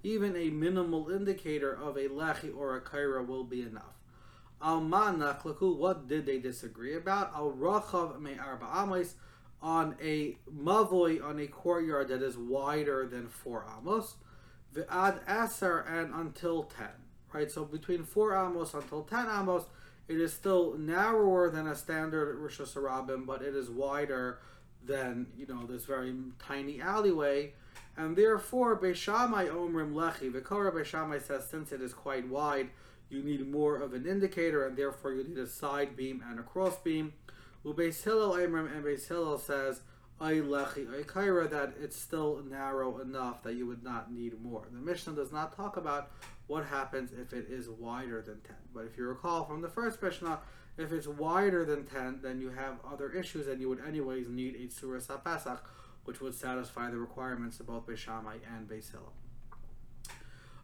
even 0.02 0.36
a 0.36 0.50
minimal 0.50 1.10
indicator 1.10 1.72
of 1.72 1.96
a 1.96 2.08
lechi 2.08 2.56
or 2.56 2.76
a 2.76 2.80
kaira 2.80 3.26
will 3.26 3.44
be 3.44 3.62
enough. 3.62 3.95
Al 4.62 4.80
nachlaku, 4.80 5.76
what 5.76 6.08
did 6.08 6.26
they 6.26 6.38
disagree 6.38 6.94
about? 6.94 7.32
Al 7.34 7.52
rachav 7.52 8.20
me 8.20 8.38
arba 8.38 8.66
amos, 8.74 9.14
on 9.62 9.96
a 10.02 10.36
mavoi 10.54 11.22
on 11.22 11.38
a 11.40 11.46
courtyard 11.46 12.08
that 12.08 12.22
is 12.22 12.36
wider 12.36 13.06
than 13.06 13.26
four 13.26 13.66
amos 13.78 14.16
the 14.72 14.86
ad 14.92 15.20
aser 15.26 15.78
and 15.78 16.12
until 16.14 16.64
10 16.64 16.86
right 17.32 17.50
so 17.50 17.64
between 17.64 18.04
4 18.04 18.36
amos 18.36 18.74
until 18.74 19.02
10 19.02 19.26
amos 19.26 19.64
it 20.06 20.20
is 20.20 20.32
still 20.32 20.76
narrower 20.78 21.50
than 21.50 21.66
a 21.66 21.74
standard 21.74 22.38
Rishus 22.38 22.74
Harabim, 22.74 23.26
but 23.26 23.42
it 23.42 23.56
is 23.56 23.68
wider 23.68 24.38
than 24.84 25.26
you 25.36 25.46
know 25.46 25.66
this 25.66 25.84
very 25.84 26.14
tiny 26.38 26.80
alleyway 26.80 27.54
and 27.96 28.14
therefore 28.14 28.78
Beis 28.78 28.96
Shammai 28.96 29.46
Omrim 29.46 29.94
Lechi 29.94 30.30
Vikora 30.30 30.72
Beis 30.72 30.84
Shammai 30.84 31.18
says 31.18 31.48
since 31.48 31.72
it 31.72 31.80
is 31.80 31.92
quite 31.92 32.28
wide 32.28 32.68
you 33.08 33.22
need 33.22 33.50
more 33.50 33.76
of 33.76 33.92
an 33.92 34.06
indicator 34.06 34.66
and 34.66 34.76
therefore 34.76 35.12
you 35.12 35.24
need 35.24 35.38
a 35.38 35.46
side 35.46 35.96
beam 35.96 36.22
and 36.28 36.38
a 36.40 36.42
cross 36.42 36.76
beam 36.78 37.12
Ubeis 37.66 38.04
Hillel 38.04 38.34
Omrim 38.34 38.72
and 38.72 38.84
Beis 38.84 39.08
Hillel 39.08 39.38
says 39.38 39.80
kaira 40.20 41.50
that 41.50 41.74
it's 41.82 41.96
still 41.96 42.40
narrow 42.48 43.00
enough 43.00 43.42
that 43.42 43.54
you 43.54 43.66
would 43.66 43.82
not 43.82 44.12
need 44.12 44.40
more. 44.40 44.62
The 44.70 44.78
Mishnah 44.78 45.14
does 45.14 45.32
not 45.32 45.56
talk 45.56 45.76
about 45.76 46.12
what 46.46 46.64
happens 46.64 47.10
if 47.12 47.32
it 47.32 47.48
is 47.50 47.68
wider 47.68 48.22
than 48.22 48.40
10. 48.40 48.56
But 48.72 48.84
if 48.84 48.96
you 48.96 49.08
recall 49.08 49.44
from 49.44 49.62
the 49.62 49.68
first 49.68 50.00
Mishnah, 50.00 50.38
if 50.78 50.92
it's 50.92 51.08
wider 51.08 51.64
than 51.64 51.84
10, 51.84 52.20
then 52.22 52.40
you 52.40 52.50
have 52.50 52.76
other 52.88 53.10
issues 53.10 53.48
and 53.48 53.60
you 53.60 53.68
would 53.68 53.84
anyways 53.84 54.28
need 54.28 54.54
a 54.54 54.68
tzuras 54.68 55.08
hapesach, 55.08 55.58
which 56.04 56.20
would 56.20 56.36
satisfy 56.36 56.88
the 56.88 56.98
requirements 56.98 57.58
of 57.58 57.66
both 57.66 57.86
Beis 57.86 57.96
Shammai 57.96 58.36
and 58.56 58.68
Beis 58.68 58.92
Hillel. 58.92 59.12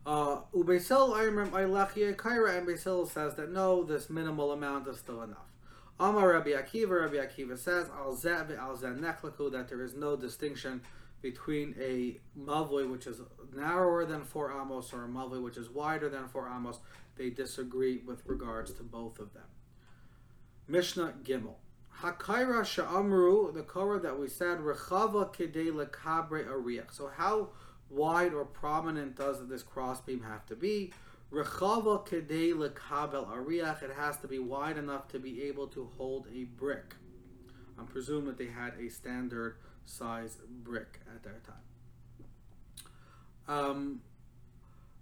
Uh, 0.04 0.40
Ubeisel 0.52 1.14
Ayrim 1.14 1.52
Aylachia 1.54 2.12
Kaira 2.12 2.58
and 2.58 2.66
Beis 2.66 2.82
Hillel 2.82 3.06
says 3.06 3.36
that 3.36 3.52
no, 3.52 3.84
this 3.84 4.10
minimal 4.10 4.50
amount 4.50 4.88
is 4.88 4.98
still 4.98 5.22
enough. 5.22 5.46
Amar 6.00 6.30
Rabbi 6.30 6.50
Akiva, 6.50 7.02
Rabbi 7.02 7.16
Akiva 7.16 7.56
says, 7.56 7.86
al 7.96 8.16
zeh 8.16 8.58
al 8.58 8.76
neklaku, 8.76 9.52
that 9.52 9.68
there 9.68 9.82
is 9.82 9.94
no 9.94 10.16
distinction 10.16 10.82
between 11.20 11.76
a 11.80 12.18
mavoi 12.36 12.90
which 12.90 13.06
is 13.06 13.20
narrower 13.54 14.04
than 14.04 14.24
four 14.24 14.50
amos 14.50 14.92
or 14.92 15.04
a 15.04 15.08
mavoi 15.08 15.40
which 15.40 15.56
is 15.56 15.70
wider 15.70 16.08
than 16.08 16.26
four 16.26 16.50
amos. 16.52 16.80
They 17.16 17.30
disagree 17.30 17.98
with 17.98 18.26
regards 18.26 18.72
to 18.72 18.82
both 18.82 19.20
of 19.20 19.32
them. 19.32 19.44
Mishnah 20.66 21.14
Gimel. 21.22 21.54
Hakaira 22.00 22.64
sha'amru, 22.64 23.54
the 23.54 23.62
Korah 23.62 24.00
that 24.00 24.18
we 24.18 24.28
said, 24.28 24.58
rechava 24.58 25.32
kidei 25.32 25.70
lekabre 25.70 26.48
ariach. 26.48 26.92
So 26.92 27.10
how 27.16 27.50
wide 27.92 28.32
or 28.32 28.44
prominent 28.44 29.16
does 29.16 29.46
this 29.48 29.62
crossbeam 29.62 30.22
have 30.22 30.46
to 30.46 30.56
be? 30.56 30.92
Rechava 31.32 32.06
kedei 32.06 32.52
lekabel 32.52 33.26
ariach. 33.28 33.82
It 33.82 33.92
has 33.96 34.16
to 34.18 34.28
be 34.28 34.38
wide 34.38 34.78
enough 34.78 35.08
to 35.08 35.18
be 35.18 35.42
able 35.44 35.66
to 35.68 35.90
hold 35.96 36.26
a 36.34 36.44
brick. 36.44 36.94
I'm 37.78 37.86
presuming 37.86 38.26
that 38.26 38.38
they 38.38 38.48
had 38.48 38.74
a 38.78 38.88
standard 38.88 39.56
size 39.84 40.36
brick 40.62 41.00
at 41.14 41.22
that 41.22 41.44
time. 41.44 41.56
Um, 43.48 44.00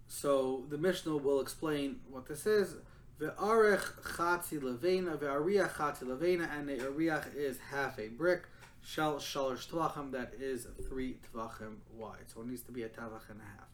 so 0.06 0.64
the 0.68 0.78
Mishnah 0.78 1.16
will 1.16 1.40
explain 1.40 2.00
what 2.09 2.26
this 2.26 2.47
is. 2.47 2.76
Ve'arech 3.20 4.02
chatzi 4.16 4.61
levena, 4.61 5.16
ve'ariach 5.18 5.73
chatzi 5.73 6.04
levena, 6.04 6.49
and 6.56 6.68
the 6.68 6.76
ariach 6.76 7.35
is 7.37 7.59
half 7.70 7.99
a 7.99 8.09
brick. 8.09 8.44
Shal 8.82 9.16
shalosh 9.16 9.68
tvachim, 9.68 10.12
that 10.12 10.32
is 10.38 10.66
three 10.88 11.18
tvachim 11.32 11.76
wide. 11.92 12.25
So 12.32 12.40
it 12.40 12.49
needs 12.49 12.62
to 12.62 12.72
be 12.72 12.82
a 12.82 12.88
tavach 12.88 13.28
and 13.28 13.40
a 13.40 13.44
half. 13.44 13.68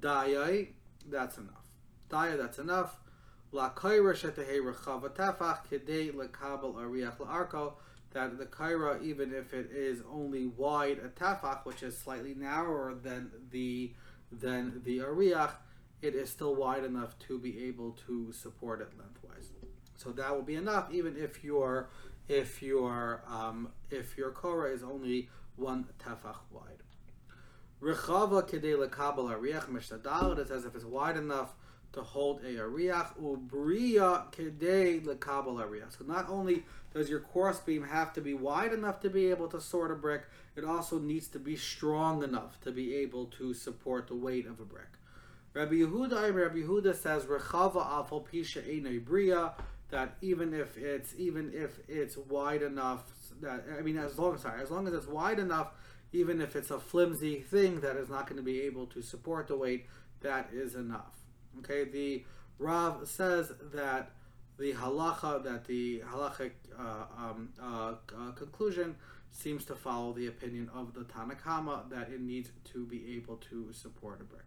Dayai, 0.00 0.68
that's 1.08 1.38
enough. 1.38 1.66
Daya, 2.10 2.36
that's 2.36 2.58
enough. 2.58 2.98
La 3.50 3.70
kaira 3.70 4.14
shetehe 4.14 4.60
rechava 4.60 5.08
tefach 5.10 5.60
kedei 5.70 6.12
lekabel 6.12 6.74
ariach 6.74 7.16
la'arko. 7.16 7.72
That 8.12 8.38
the 8.38 8.46
kaira, 8.46 9.02
even 9.02 9.34
if 9.34 9.52
it 9.52 9.70
is 9.70 10.02
only 10.10 10.46
wide 10.46 10.98
a 10.98 11.08
tefach, 11.08 11.64
which 11.64 11.82
is 11.82 11.96
slightly 11.96 12.34
narrower 12.34 12.94
than 12.94 13.30
the 13.50 13.92
than 14.30 14.82
the 14.84 14.98
ariach, 14.98 15.52
it 16.02 16.14
is 16.14 16.30
still 16.30 16.54
wide 16.54 16.84
enough 16.84 17.18
to 17.20 17.38
be 17.38 17.64
able 17.64 17.92
to 18.06 18.32
support 18.32 18.80
it 18.80 18.88
lengthwise. 18.98 19.50
So 19.96 20.10
that 20.12 20.34
will 20.34 20.42
be 20.42 20.54
enough, 20.54 20.92
even 20.92 21.16
if 21.16 21.42
your 21.42 21.88
if 22.28 22.62
your 22.62 23.22
um, 23.28 23.68
if 23.90 24.16
your 24.16 24.30
kora 24.30 24.70
is 24.70 24.82
only 24.82 25.28
one 25.56 25.86
tefach 25.98 26.36
wide. 26.50 26.82
Rechava 27.80 28.48
kedei 28.48 28.76
lekabel 28.76 29.34
ariach 29.34 29.66
mishtadal. 29.66 30.38
It 30.38 30.48
says 30.48 30.64
if 30.64 30.74
it's 30.74 30.84
wide 30.84 31.16
enough 31.16 31.54
to 31.92 32.02
hold 32.02 32.40
a 32.44 32.54
ariach 32.54 33.18
ubriya 33.20 34.30
kedei 34.32 35.04
lekabel 35.04 35.56
ariach. 35.56 35.96
So 35.98 36.04
not 36.04 36.28
only 36.28 36.64
does 36.92 37.08
your 37.08 37.20
cross 37.20 37.60
beam 37.60 37.84
have 37.84 38.12
to 38.14 38.20
be 38.20 38.34
wide 38.34 38.72
enough 38.72 39.00
to 39.00 39.10
be 39.10 39.30
able 39.30 39.48
to 39.48 39.60
sort 39.60 39.90
a 39.90 39.94
brick, 39.94 40.22
it 40.56 40.64
also 40.64 40.98
needs 40.98 41.28
to 41.28 41.38
be 41.38 41.56
strong 41.56 42.22
enough 42.22 42.60
to 42.62 42.72
be 42.72 42.94
able 42.96 43.26
to 43.26 43.54
support 43.54 44.08
the 44.08 44.16
weight 44.16 44.46
of 44.46 44.60
a 44.60 44.64
brick. 44.64 44.88
Rabbi 45.54 45.76
Yehuda, 45.76 46.34
Rabbi 46.34 46.58
Yehuda 46.58 46.94
says 46.94 47.24
rechava 47.24 47.84
afal 47.86 48.26
pisha 48.26 49.04
bria 49.04 49.52
that 49.90 50.16
even 50.20 50.52
if 50.52 50.76
it's 50.76 51.14
even 51.16 51.52
if 51.54 51.78
it's 51.88 52.16
wide 52.16 52.62
enough 52.62 53.04
that 53.40 53.64
I 53.78 53.82
mean 53.82 53.96
as 53.98 54.18
long 54.18 54.36
sorry 54.38 54.62
as 54.62 54.70
long 54.70 54.86
as 54.86 54.94
it's 54.94 55.06
wide 55.06 55.38
enough 55.38 55.72
even 56.12 56.40
if 56.40 56.56
it's 56.56 56.70
a 56.70 56.78
flimsy 56.78 57.40
thing 57.40 57.80
that 57.80 57.96
is 57.96 58.08
not 58.08 58.26
going 58.26 58.36
to 58.36 58.42
be 58.42 58.62
able 58.62 58.86
to 58.86 59.02
support 59.02 59.48
the 59.48 59.56
weight 59.56 59.86
that 60.20 60.50
is 60.52 60.74
enough. 60.74 61.14
Okay, 61.58 61.84
the 61.84 62.24
Rav 62.58 63.06
says 63.06 63.52
that 63.72 64.10
the 64.58 64.72
halacha, 64.72 65.44
that 65.44 65.66
the 65.66 66.00
halachic 66.00 66.52
uh, 66.78 67.04
um, 67.16 67.50
uh, 67.62 67.94
uh, 68.16 68.32
conclusion 68.32 68.96
seems 69.30 69.64
to 69.66 69.74
follow 69.74 70.12
the 70.12 70.26
opinion 70.26 70.68
of 70.74 70.94
the 70.94 71.04
Tanna 71.04 71.34
Kamma 71.34 71.88
that 71.90 72.08
it 72.08 72.20
needs 72.20 72.50
to 72.72 72.86
be 72.86 73.14
able 73.16 73.36
to 73.36 73.72
support 73.72 74.20
a 74.20 74.24
brick. 74.24 74.42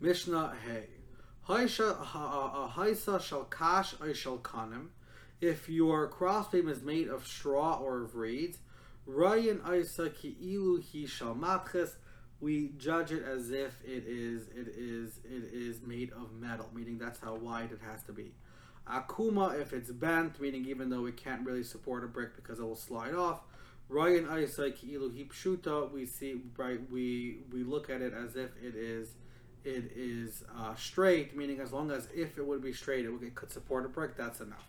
Mishnah 0.00 0.54
Hey. 0.66 1.03
Uh, 1.46 1.52
uh, 1.52 1.56
uh, 1.56 2.68
Haisa 2.70 3.20
shall 3.20 3.44
kash 3.44 3.94
shall 4.14 4.38
kanim. 4.38 4.88
If 5.40 5.68
your 5.68 6.08
crossbeam 6.08 6.68
is 6.68 6.82
made 6.82 7.08
of 7.08 7.26
straw 7.26 7.78
or 7.78 8.02
of 8.02 8.16
reeds, 8.16 8.58
Ryan 9.04 9.60
Isa 9.70 10.08
ki 10.08 10.36
ilu 10.40 10.82
he 10.82 11.04
shall 11.06 11.36
we 12.40 12.70
judge 12.78 13.12
it 13.12 13.22
as 13.22 13.50
if 13.50 13.78
it 13.84 14.04
is 14.06 14.48
it 14.48 14.68
is 14.74 15.20
it 15.24 15.52
is 15.52 15.82
made 15.82 16.12
of 16.12 16.32
metal, 16.32 16.68
meaning 16.74 16.96
that's 16.96 17.20
how 17.20 17.34
wide 17.34 17.72
it 17.72 17.80
has 17.86 18.02
to 18.04 18.12
be. 18.12 18.32
Akuma 18.88 19.60
if 19.60 19.74
it's 19.74 19.90
bent, 19.90 20.40
meaning 20.40 20.64
even 20.64 20.88
though 20.88 21.04
it 21.04 21.18
can't 21.18 21.44
really 21.44 21.64
support 21.64 22.04
a 22.04 22.06
brick 22.06 22.36
because 22.36 22.58
it 22.58 22.62
will 22.62 22.74
slide 22.74 23.14
off. 23.14 23.40
Ryan 23.90 24.24
Isai 24.26 24.74
Ki'ilu 24.74 25.10
Hipshuta, 25.12 25.92
we 25.92 26.06
see 26.06 26.40
right 26.56 26.80
we 26.90 27.40
we 27.52 27.64
look 27.64 27.90
at 27.90 28.00
it 28.00 28.14
as 28.14 28.34
if 28.34 28.50
it 28.62 28.74
is 28.74 29.14
it 29.64 29.92
is 29.96 30.44
uh, 30.58 30.74
straight, 30.74 31.36
meaning 31.36 31.60
as 31.60 31.72
long 31.72 31.90
as 31.90 32.08
if 32.14 32.38
it 32.38 32.46
would 32.46 32.62
be 32.62 32.72
straight, 32.72 33.04
it, 33.04 33.10
would, 33.10 33.34
could 33.34 33.50
support 33.50 33.84
a 33.84 33.88
brick. 33.88 34.16
That's 34.16 34.40
enough. 34.40 34.68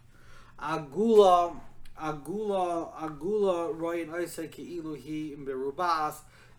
Agula, 0.60 1.56
agula, 2.02 2.94
agula. 2.94 3.80
Ryan 3.80 4.08
Isai 4.10 4.50
Ki'ilu 4.50 4.96
Hi 4.96 5.36
Berubas 5.44 6.16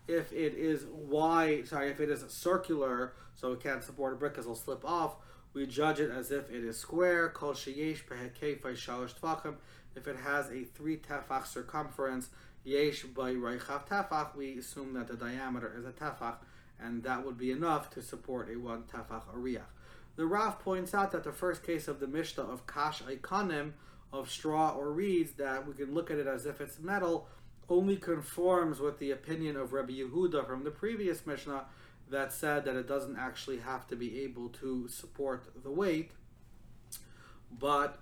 if 0.07 0.31
it 0.31 0.53
is 0.55 0.85
wide, 0.85 1.67
sorry, 1.67 1.89
if 1.89 1.99
it 1.99 2.09
is 2.09 2.23
circular, 2.29 3.13
so 3.35 3.51
it 3.51 3.61
can't 3.61 3.83
support 3.83 4.13
a 4.13 4.15
brick 4.15 4.33
because 4.33 4.45
it'll 4.45 4.55
slip 4.55 4.85
off, 4.85 5.15
we 5.53 5.65
judge 5.65 5.99
it 5.99 6.09
as 6.09 6.31
if 6.31 6.49
it 6.49 6.63
is 6.63 6.77
square. 6.77 7.29
Kol 7.29 7.53
sheyesh 7.53 8.03
shalosh 8.05 9.13
tefachim. 9.19 9.55
If 9.95 10.07
it 10.07 10.17
has 10.17 10.49
a 10.51 10.63
three 10.63 10.97
tefach 10.97 11.47
circumference, 11.47 12.29
yesh 12.63 13.03
by 13.03 13.33
reichav 13.33 13.87
tefach, 13.87 14.35
we 14.35 14.57
assume 14.57 14.93
that 14.93 15.07
the 15.07 15.15
diameter 15.15 15.73
is 15.77 15.85
a 15.85 15.91
tefach, 15.91 16.35
and 16.79 17.03
that 17.03 17.25
would 17.25 17.37
be 17.37 17.51
enough 17.51 17.89
to 17.91 18.01
support 18.01 18.49
a 18.51 18.57
one 18.57 18.83
tafach 18.83 19.23
ariach. 19.35 19.61
The 20.15 20.25
Rav 20.25 20.59
points 20.59 20.93
out 20.93 21.11
that 21.11 21.23
the 21.23 21.31
first 21.31 21.63
case 21.63 21.87
of 21.87 21.99
the 21.99 22.07
Mishnah 22.07 22.43
of 22.43 22.65
Kash 22.65 23.01
Ikonim, 23.03 23.73
of 24.11 24.31
straw 24.31 24.71
or 24.71 24.91
reeds, 24.91 25.33
that 25.33 25.67
we 25.67 25.73
can 25.73 25.93
look 25.93 26.09
at 26.09 26.17
it 26.17 26.27
as 26.27 26.45
if 26.45 26.59
it's 26.59 26.79
metal, 26.79 27.27
only 27.69 27.97
conforms 27.97 28.79
with 28.79 28.99
the 28.99 29.11
opinion 29.11 29.57
of 29.57 29.73
Rabbi 29.73 29.93
Yehuda 29.93 30.47
from 30.47 30.63
the 30.63 30.71
previous 30.71 31.25
Mishnah 31.25 31.65
that 32.09 32.31
said 32.31 32.65
that 32.65 32.75
it 32.75 32.87
doesn't 32.87 33.17
actually 33.17 33.59
have 33.59 33.85
to 33.87 33.95
be 33.95 34.21
able 34.21 34.49
to 34.49 34.87
support 34.87 35.43
the 35.61 35.71
weight. 35.71 36.11
But 37.51 37.99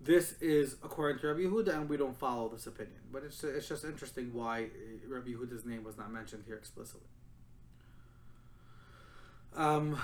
this 0.00 0.40
is 0.40 0.76
according 0.82 1.20
to 1.20 1.28
Rabbi 1.28 1.40
Yehuda, 1.40 1.74
and 1.74 1.88
we 1.88 1.96
don't 1.96 2.16
follow 2.16 2.48
this 2.48 2.66
opinion. 2.66 3.00
But 3.12 3.24
it's, 3.24 3.42
it's 3.42 3.68
just 3.68 3.84
interesting 3.84 4.32
why 4.32 4.68
Rabbi 5.06 5.30
Yehuda's 5.30 5.64
name 5.64 5.82
was 5.82 5.98
not 5.98 6.12
mentioned 6.12 6.44
here 6.46 6.56
explicitly. 6.56 7.08
Um, 9.54 10.00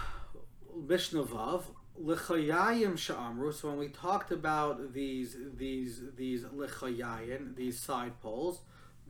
Mishnah 0.77 1.25
Vav, 1.25 1.63
L'chayayim 1.97 2.95
sha'amru. 2.95 3.55
So 3.55 3.69
when 3.69 3.79
we 3.79 3.89
talked 3.89 4.33
about 4.33 4.93
these 4.93 5.37
these 5.57 6.03
these 6.17 6.45
l'chayayim, 6.45 7.55
these 7.55 7.79
side 7.79 8.21
poles, 8.21 8.61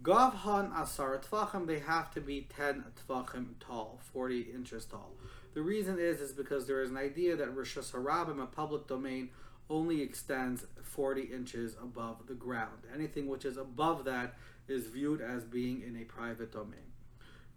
Gavhan 0.02 0.78
asar 0.78 1.18
tvachim, 1.18 1.66
they 1.66 1.78
have 1.78 2.10
to 2.12 2.20
be 2.20 2.46
ten 2.54 2.84
tvachim 3.08 3.54
tall, 3.58 4.00
forty 4.12 4.42
inches 4.42 4.84
tall. 4.84 5.12
The 5.54 5.62
reason 5.62 5.98
is 5.98 6.20
is 6.20 6.32
because 6.32 6.66
there 6.66 6.82
is 6.82 6.90
an 6.90 6.98
idea 6.98 7.36
that 7.36 7.56
Rishus 7.56 7.92
Harabim, 7.92 8.42
a 8.42 8.46
public 8.46 8.86
domain, 8.86 9.30
only 9.70 10.02
extends 10.02 10.66
40 10.82 11.22
inches 11.22 11.76
above 11.82 12.26
the 12.26 12.34
ground. 12.34 12.82
Anything 12.92 13.28
which 13.28 13.44
is 13.44 13.56
above 13.56 14.04
that 14.04 14.36
is 14.68 14.86
viewed 14.88 15.20
as 15.20 15.44
being 15.44 15.82
in 15.82 15.96
a 15.96 16.04
private 16.04 16.52
domain. 16.52 16.93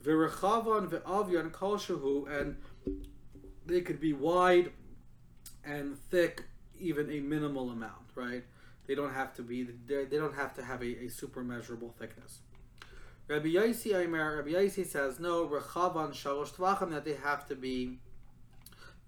V'rechavan 0.03 0.89
ve'avyan 0.89 1.51
kol 1.51 2.27
and 2.27 2.57
they 3.65 3.81
could 3.81 3.99
be 3.99 4.13
wide 4.13 4.71
and 5.65 5.97
thick, 6.09 6.43
even 6.79 7.11
a 7.11 7.19
minimal 7.19 7.69
amount, 7.71 8.11
right? 8.15 8.43
They 8.87 8.95
don't 8.95 9.13
have 9.13 9.33
to 9.35 9.41
be. 9.41 9.63
They 9.63 10.05
don't 10.05 10.35
have 10.35 10.53
to 10.55 10.63
have 10.63 10.81
a, 10.81 11.05
a 11.05 11.09
super 11.09 11.43
measurable 11.43 11.93
thickness. 11.99 12.39
Rabbi 13.27 13.49
Yaisi 13.49 13.93
Aimer, 13.93 14.37
Rabbi 14.37 14.51
Yaisi 14.51 14.85
says 14.85 15.19
no. 15.19 15.45
Rechavan 15.45 16.11
shalosh 16.13 16.53
tvachim 16.53 16.91
that 16.91 17.03
they 17.03 17.15
have 17.15 17.45
to 17.47 17.55
be 17.55 17.99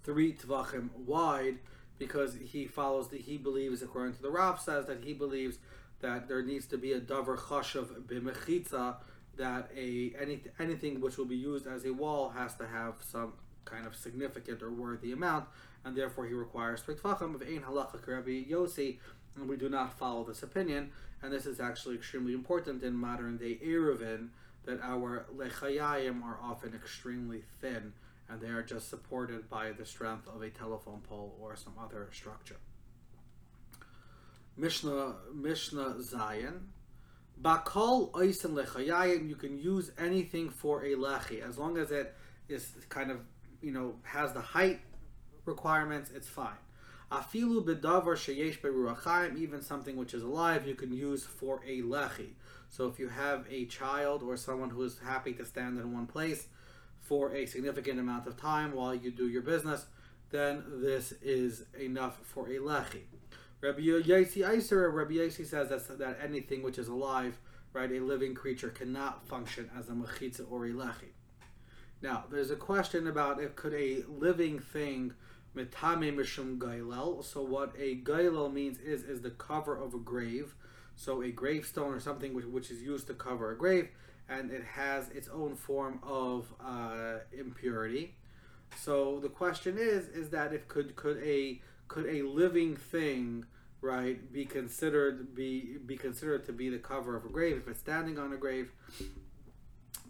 three 0.03 0.34
tvachim 0.34 0.89
wide 1.05 1.60
because 1.98 2.36
he 2.36 2.65
follows 2.65 3.10
the 3.10 3.17
he 3.17 3.38
believes 3.38 3.81
according 3.81 4.15
to 4.15 4.22
the 4.22 4.29
Rav 4.29 4.60
says 4.60 4.86
that 4.88 5.03
he 5.03 5.13
believes 5.13 5.60
that 6.01 6.27
there 6.27 6.41
needs 6.41 6.65
to 6.67 6.77
be 6.77 6.93
a 6.93 7.00
davar 7.00 7.38
chashav 7.38 7.88
b'mechitza 8.03 8.96
that 9.39 9.72
a 9.75 10.13
any, 10.22 10.41
anything 10.60 11.01
which 11.01 11.17
will 11.17 11.25
be 11.25 11.36
used 11.36 11.65
as 11.65 11.86
a 11.86 11.91
wall 11.91 12.29
has 12.29 12.55
to 12.55 12.67
have 12.67 12.96
some 13.00 13.34
kind 13.65 13.88
of 13.88 13.96
significant 13.96 14.62
or 14.62 14.72
worthy 14.72 15.12
amount, 15.12 15.46
and 15.84 15.96
therefore 15.96 16.27
he 16.27 16.34
requires 16.34 16.81
three 16.81 16.96
tvachim 16.96 17.34
of 17.34 17.41
ein 17.41 17.62
halacha 17.62 18.05
Rabbi 18.05 18.43
Yosi 18.50 19.00
and 19.36 19.50
we 19.50 19.58
do 19.58 19.69
not 19.69 19.98
follow 19.98 20.24
this 20.24 20.43
opinion. 20.43 20.91
And 21.22 21.31
this 21.31 21.46
is 21.46 21.60
actually 21.60 21.96
extremely 21.96 22.34
important 22.34 22.84
in 22.84 22.93
modern 22.93 23.38
day 23.38 23.60
Eruvin 23.63 24.29
that 24.65 24.79
our 24.81 25.25
lechayayim 25.36 26.24
are 26.24 26.39
often 26.41 26.74
extremely 26.74 27.43
thin 27.60 27.93
and 28.29 28.39
they 28.39 28.48
are 28.48 28.62
just 28.62 28.89
supported 28.89 29.50
by 29.50 29.72
the 29.72 29.86
strength 29.86 30.27
of 30.27 30.41
a 30.41 30.50
telephone 30.50 31.01
pole 31.08 31.36
or 31.41 31.55
some 31.55 31.74
other 31.81 32.10
structure. 32.13 32.58
Mishnah 34.55 35.15
Mishnah 35.34 35.96
Zayin. 36.00 36.60
Bakol 37.41 38.12
oisen 38.12 38.51
lechayayim, 38.51 39.29
you 39.29 39.36
can 39.36 39.58
use 39.58 39.91
anything 39.98 40.50
for 40.50 40.84
a 40.84 40.96
lechi 40.96 41.41
as 41.41 41.58
long 41.58 41.77
as 41.77 41.91
it 41.91 42.13
is 42.50 42.74
kind 42.89 43.12
of 43.12 43.22
you 43.62 43.72
know 43.72 43.96
has 44.03 44.34
the 44.34 44.41
height 44.41 44.81
requirements. 45.46 46.12
It's 46.13 46.27
fine. 46.27 46.60
Afilu 47.12 47.65
bedavar 47.65 48.15
sheyesh 48.15 48.60
beruachayim, 48.60 49.38
even 49.38 49.62
something 49.62 49.96
which 49.96 50.13
is 50.13 50.22
alive, 50.22 50.67
you 50.67 50.75
can 50.75 50.93
use 50.93 51.24
for 51.25 51.62
a 51.65 51.81
lechi. 51.81 52.31
So 52.69 52.88
if 52.88 53.00
you 53.00 53.08
have 53.08 53.46
a 53.50 53.65
child 53.65 54.22
or 54.22 54.38
someone 54.38 54.69
who 54.69 54.84
is 54.84 55.00
happy 55.00 55.34
to 55.34 55.46
stand 55.46 55.79
in 55.79 55.93
one 55.93 56.05
place 56.05 56.48
for 57.00 57.33
a 57.33 57.46
significant 57.46 58.00
amount 58.00 58.27
of 58.27 58.37
time 58.37 58.74
while 58.75 58.94
you 58.94 59.11
do 59.11 59.27
your 59.27 59.42
business, 59.42 59.85
then 60.29 60.63
this 60.81 61.13
is 61.24 61.63
enough 61.79 62.20
for 62.24 62.48
a 62.48 62.57
lechi. 62.57 63.03
Rabbi 63.61 63.81
Yaisi 63.81 64.48
Iser, 64.48 64.89
Rabbi 64.89 65.13
Yaisi 65.13 65.45
says 65.45 65.69
that, 65.69 66.00
that 66.00 66.19
anything 66.24 66.63
which 66.63 66.77
is 66.77 66.87
alive, 66.87 67.37
right, 67.74 67.91
a 67.91 68.00
living 68.00 68.33
creature 68.33 68.69
cannot 68.69 69.27
function 69.27 69.69
as 69.77 69.89
a 69.89 69.91
mechitza 69.91 70.50
or 70.50 70.65
a 70.65 70.69
lechi. 70.69 71.11
Now, 72.01 72.24
there's 72.31 72.51
a 72.51 72.55
question 72.55 73.07
about 73.07 73.41
if 73.41 73.55
could 73.55 73.74
a 73.74 74.03
living 74.07 74.59
thing 74.59 75.13
Metame 75.55 76.13
mishum 76.15 76.57
gailel. 76.57 77.24
So 77.24 77.41
what 77.41 77.74
a 77.77 77.98
gailel 77.98 78.53
means 78.53 78.79
is 78.79 79.03
is 79.03 79.22
the 79.22 79.31
cover 79.31 79.75
of 79.75 79.93
a 79.93 79.98
grave. 79.98 80.55
So 80.95 81.24
a 81.24 81.31
gravestone 81.31 81.93
or 81.93 82.00
something 82.00 82.33
which, 82.33 82.45
which 82.45 82.72
is 82.72 82.81
used 82.81 83.07
to 83.07 83.13
cover 83.13 83.51
a 83.51 83.57
grave, 83.57 83.89
and 84.27 84.51
it 84.51 84.63
has 84.63 85.09
its 85.09 85.27
own 85.29 85.55
form 85.55 86.00
of 86.03 86.53
uh, 86.63 87.19
impurity. 87.31 88.15
So 88.75 89.19
the 89.19 89.29
question 89.29 89.77
is 89.77 90.07
is 90.09 90.29
that 90.29 90.53
if 90.53 90.67
could 90.67 90.95
could 90.95 91.17
a 91.24 91.61
could 91.89 92.05
a 92.05 92.21
living 92.21 92.77
thing 92.77 93.45
right 93.81 94.31
be 94.31 94.45
considered 94.45 95.35
be 95.35 95.77
be 95.85 95.97
considered 95.97 96.45
to 96.45 96.53
be 96.53 96.69
the 96.69 96.79
cover 96.79 97.17
of 97.17 97.25
a 97.25 97.29
grave 97.29 97.57
if 97.57 97.67
it's 97.67 97.79
standing 97.79 98.17
on 98.17 98.31
a 98.31 98.37
grave 98.37 98.71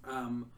um, 0.07 0.49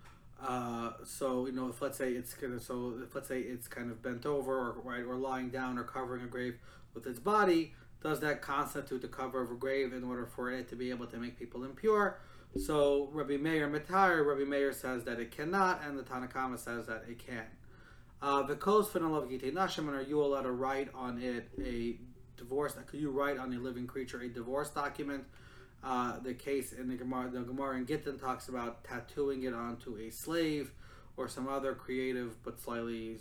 uh, 0.43 0.91
so 1.03 1.45
you 1.45 1.51
know, 1.51 1.69
if 1.69 1.81
let's 1.81 1.97
say 1.97 2.11
it's 2.13 2.33
kind 2.33 2.53
of 2.53 2.63
so 2.63 2.95
if 3.03 3.13
let's 3.13 3.27
say 3.27 3.41
it's 3.41 3.67
kind 3.67 3.91
of 3.91 4.01
bent 4.01 4.25
over 4.25 4.51
or 4.51 4.81
right 4.83 5.03
or 5.03 5.15
lying 5.15 5.49
down 5.49 5.77
or 5.77 5.83
covering 5.83 6.23
a 6.23 6.27
grave 6.27 6.57
with 6.93 7.05
its 7.05 7.19
body, 7.19 7.73
does 8.01 8.19
that 8.21 8.41
constitute 8.41 9.01
the 9.01 9.07
cover 9.07 9.41
of 9.41 9.51
a 9.51 9.55
grave 9.55 9.93
in 9.93 10.03
order 10.03 10.25
for 10.25 10.51
it 10.51 10.67
to 10.69 10.75
be 10.75 10.89
able 10.89 11.05
to 11.07 11.17
make 11.17 11.37
people 11.37 11.63
impure? 11.63 12.19
So 12.57 13.09
Rabbi 13.13 13.37
Meir 13.37 13.69
Mitar, 13.69 14.25
Rabbi 14.25 14.49
Meir 14.49 14.73
says 14.73 15.03
that 15.05 15.19
it 15.19 15.31
cannot, 15.31 15.81
and 15.85 15.97
the 15.97 16.03
Tanna 16.03 16.27
Kamma 16.27 16.59
says 16.59 16.87
that 16.87 17.03
it 17.07 17.19
can. 17.19 17.45
Uh, 18.21 18.43
the 18.43 18.55
Kos 18.55 18.87
Finalav 18.87 19.31
Gite 19.31 19.51
Nashim, 19.51 19.89
are 19.89 20.01
you 20.01 20.21
allowed 20.21 20.43
to 20.43 20.51
write 20.51 20.89
on 20.93 21.19
it 21.19 21.49
a 21.59 21.97
divorce? 22.37 22.75
Could 22.85 22.99
you 22.99 23.09
write 23.09 23.39
on 23.39 23.51
a 23.51 23.57
living 23.57 23.87
creature 23.87 24.21
a 24.21 24.29
divorce 24.29 24.69
document? 24.69 25.23
Uh, 25.83 26.19
the 26.19 26.35
case 26.35 26.71
in 26.71 26.87
the 26.87 26.95
Gemara, 26.95 27.31
the 27.31 27.41
Gemara 27.41 27.77
in 27.77 27.87
Gittin 27.87 28.19
talks 28.19 28.47
about 28.47 28.83
tattooing 28.83 29.41
it 29.41 29.55
onto 29.55 29.97
a 29.97 30.11
slave 30.11 30.71
or 31.17 31.27
some 31.27 31.47
other 31.47 31.73
creative 31.73 32.43
but 32.43 32.59
slightly 32.59 33.17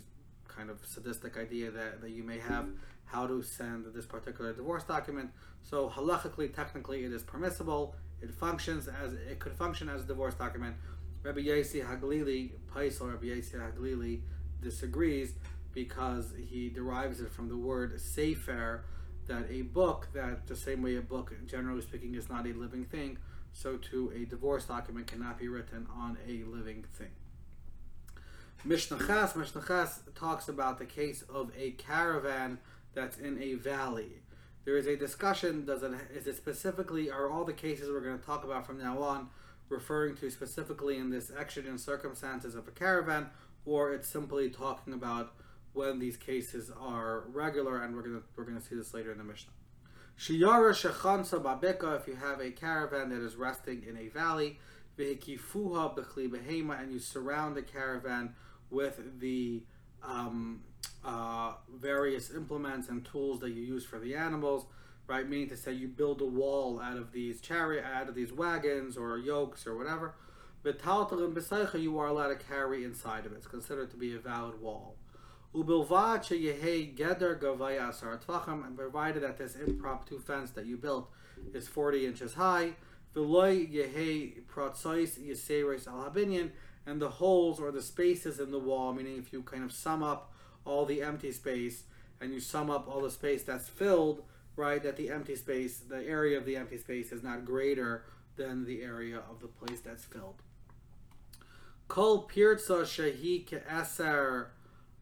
kind 0.47 0.69
of 0.69 0.77
sadistic 0.85 1.35
idea 1.35 1.71
that, 1.71 2.01
that 2.01 2.11
you 2.11 2.23
may 2.23 2.37
have 2.37 2.67
how 3.05 3.25
to 3.25 3.41
send 3.41 3.85
this 3.95 4.05
particular 4.05 4.53
divorce 4.53 4.83
document. 4.83 5.31
So 5.63 5.89
halachically, 5.89 6.53
technically, 6.53 7.05
it 7.05 7.11
is 7.11 7.23
permissible. 7.23 7.95
It 8.21 8.31
functions 8.31 8.87
as 8.87 9.13
it 9.13 9.39
could 9.39 9.53
function 9.53 9.89
as 9.89 10.01
a 10.01 10.05
divorce 10.05 10.35
document. 10.35 10.75
Rabbi 11.23 11.41
Yasi 11.41 11.81
Haglili, 11.81 12.51
Paisel 12.71 13.11
Rabbi 13.11 13.25
Yasi 13.27 13.57
Haglili 13.57 14.21
disagrees 14.61 15.33
because 15.73 16.33
he 16.49 16.69
derives 16.69 17.21
it 17.21 17.31
from 17.31 17.47
the 17.47 17.57
word 17.57 17.99
sefer, 17.99 18.83
that 19.27 19.45
a 19.49 19.61
book 19.61 20.07
that 20.13 20.47
the 20.47 20.55
same 20.55 20.81
way 20.81 20.95
a 20.95 21.01
book 21.01 21.33
generally 21.47 21.81
speaking 21.81 22.15
is 22.15 22.29
not 22.29 22.45
a 22.45 22.53
living 22.53 22.85
thing 22.85 23.17
so 23.53 23.77
too 23.77 24.11
a 24.15 24.25
divorce 24.25 24.65
document 24.65 25.07
cannot 25.07 25.37
be 25.37 25.47
written 25.47 25.87
on 25.95 26.17
a 26.27 26.43
living 26.43 26.83
thing 26.97 27.11
Mishnah 28.63 28.99
Chas, 29.07 29.35
Mishnah 29.35 29.63
Chas 29.67 30.01
talks 30.13 30.47
about 30.47 30.77
the 30.77 30.85
case 30.85 31.23
of 31.23 31.51
a 31.57 31.71
caravan 31.71 32.59
that's 32.93 33.17
in 33.17 33.41
a 33.41 33.55
valley. 33.55 34.21
There 34.65 34.77
is 34.77 34.85
a 34.85 34.95
discussion, 34.95 35.65
does 35.65 35.81
it, 35.81 35.91
is 36.13 36.27
it 36.27 36.37
specifically, 36.37 37.09
are 37.09 37.27
all 37.27 37.43
the 37.43 37.53
cases 37.53 37.89
we're 37.89 38.01
going 38.01 38.19
to 38.19 38.23
talk 38.23 38.43
about 38.43 38.67
from 38.67 38.77
now 38.77 39.01
on 39.01 39.29
referring 39.67 40.15
to 40.17 40.29
specifically 40.29 40.97
in 40.97 41.09
this 41.09 41.31
exigent 41.35 41.79
circumstances 41.79 42.53
of 42.53 42.67
a 42.67 42.71
caravan, 42.71 43.31
or 43.65 43.93
it's 43.93 44.07
simply 44.07 44.49
talking 44.49 44.93
about 44.93 45.33
when 45.73 45.99
these 45.99 46.17
cases 46.17 46.71
are 46.79 47.25
regular, 47.29 47.81
and 47.81 47.95
we're 47.95 48.01
gonna 48.01 48.21
we're 48.35 48.43
gonna 48.43 48.61
see 48.61 48.75
this 48.75 48.93
later 48.93 49.11
in 49.11 49.17
the 49.17 49.23
Mishnah. 49.23 49.53
Shiyara 50.19 50.71
shechansa 50.73 51.41
babeka, 51.41 51.99
if 51.99 52.07
you 52.07 52.15
have 52.15 52.39
a 52.39 52.51
caravan 52.51 53.09
that 53.09 53.25
is 53.25 53.35
resting 53.35 53.83
in 53.87 53.97
a 53.97 54.07
valley, 54.09 54.59
vehikifuha 54.97 55.97
bechli 55.97 56.29
behema, 56.29 56.81
and 56.81 56.91
you 56.91 56.99
surround 56.99 57.55
the 57.55 57.61
caravan 57.61 58.35
with 58.69 59.19
the 59.19 59.63
um, 60.03 60.61
uh, 61.03 61.53
various 61.73 62.31
implements 62.31 62.89
and 62.89 63.05
tools 63.05 63.39
that 63.39 63.51
you 63.51 63.61
use 63.61 63.85
for 63.85 63.99
the 63.99 64.15
animals, 64.15 64.65
right? 65.07 65.27
Meaning 65.27 65.49
to 65.49 65.57
say 65.57 65.71
you 65.71 65.87
build 65.87 66.21
a 66.21 66.25
wall 66.25 66.79
out 66.79 66.97
of 66.97 67.11
these 67.11 67.41
chariot, 67.41 67.83
out 67.83 68.09
of 68.09 68.15
these 68.15 68.31
wagons 68.31 68.97
or 68.97 69.17
yokes 69.17 69.65
or 69.65 69.77
whatever. 69.77 70.15
You 70.63 71.99
are 71.99 72.07
allowed 72.07 72.27
to 72.27 72.35
carry 72.35 72.83
inside 72.83 73.25
of 73.25 73.31
it. 73.31 73.37
It's 73.37 73.47
considered 73.47 73.89
to 73.91 73.97
be 73.97 74.15
a 74.15 74.19
valid 74.19 74.61
wall. 74.61 74.95
Ubilvad 75.55 76.23
sheyehe 76.23 76.95
geder 76.95 77.37
gavaya 77.37 77.89
asar 77.89 78.19
provided 78.75 79.23
that 79.23 79.37
this 79.37 79.55
impromptu 79.55 80.19
fence 80.19 80.51
that 80.51 80.65
you 80.65 80.77
built 80.77 81.09
is 81.53 81.67
40 81.67 82.05
inches 82.05 82.35
high, 82.35 82.75
v'loy 83.15 83.69
yehe 83.69 84.43
protzois 84.43 85.19
yiseres 85.19 85.87
al 85.87 86.09
habinyan, 86.09 86.51
and 86.85 87.01
the 87.01 87.09
holes 87.09 87.59
or 87.59 87.71
the 87.71 87.81
spaces 87.81 88.39
in 88.39 88.51
the 88.51 88.59
wall, 88.59 88.93
meaning 88.93 89.17
if 89.17 89.33
you 89.33 89.41
kind 89.41 89.63
of 89.63 89.73
sum 89.73 90.03
up 90.03 90.31
all 90.63 90.85
the 90.85 91.01
empty 91.01 91.31
space, 91.31 91.83
and 92.21 92.31
you 92.31 92.39
sum 92.39 92.69
up 92.69 92.87
all 92.87 93.01
the 93.01 93.11
space 93.11 93.43
that's 93.43 93.67
filled, 93.67 94.23
right, 94.55 94.83
that 94.83 94.95
the 94.95 95.09
empty 95.09 95.35
space, 95.35 95.79
the 95.79 96.07
area 96.07 96.37
of 96.37 96.45
the 96.45 96.55
empty 96.55 96.77
space 96.77 97.11
is 97.11 97.23
not 97.23 97.43
greater 97.45 98.05
than 98.37 98.63
the 98.63 98.83
area 98.83 99.17
of 99.29 99.41
the 99.41 99.47
place 99.47 99.81
that's 99.81 100.05
filled. 100.05 100.41
Kol 101.91 102.19
pirza 102.19 102.85
shehi 102.85 103.45
ke'eser 103.45 104.45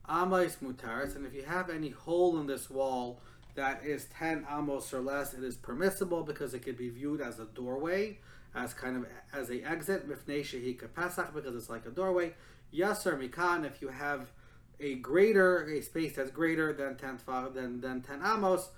amos 0.09 0.55
mutaris, 0.55 1.15
and 1.15 1.23
if 1.23 1.35
you 1.35 1.43
have 1.43 1.69
any 1.69 1.89
hole 1.91 2.39
in 2.39 2.47
this 2.47 2.67
wall 2.67 3.21
that 3.53 3.85
is 3.85 4.05
10 4.05 4.47
amos 4.49 4.91
or 4.91 4.99
less, 4.99 5.35
it 5.35 5.43
is 5.43 5.55
permissible 5.55 6.23
because 6.23 6.55
it 6.55 6.63
could 6.63 6.79
be 6.79 6.89
viewed 6.89 7.21
as 7.21 7.39
a 7.39 7.45
doorway, 7.45 8.17
as 8.55 8.73
kind 8.73 8.97
of 8.97 9.05
as 9.31 9.51
a 9.51 9.61
exit, 9.61 10.09
mifnei 10.09 10.41
shehi 10.41 10.75
pesach, 10.95 11.31
because 11.31 11.55
it's 11.55 11.69
like 11.69 11.85
a 11.85 11.91
doorway. 11.91 12.33
Yasser 12.73 13.15
mikan, 13.15 13.67
if 13.67 13.83
you 13.83 13.89
have 13.89 14.31
a 14.79 14.95
greater, 14.95 15.65
a 15.65 15.81
space 15.81 16.15
that's 16.15 16.31
greater 16.31 16.73
than 16.73 16.95
10, 16.95 17.19
than, 17.53 17.81
than 17.81 18.01
10 18.01 18.23
amos, 18.25 18.69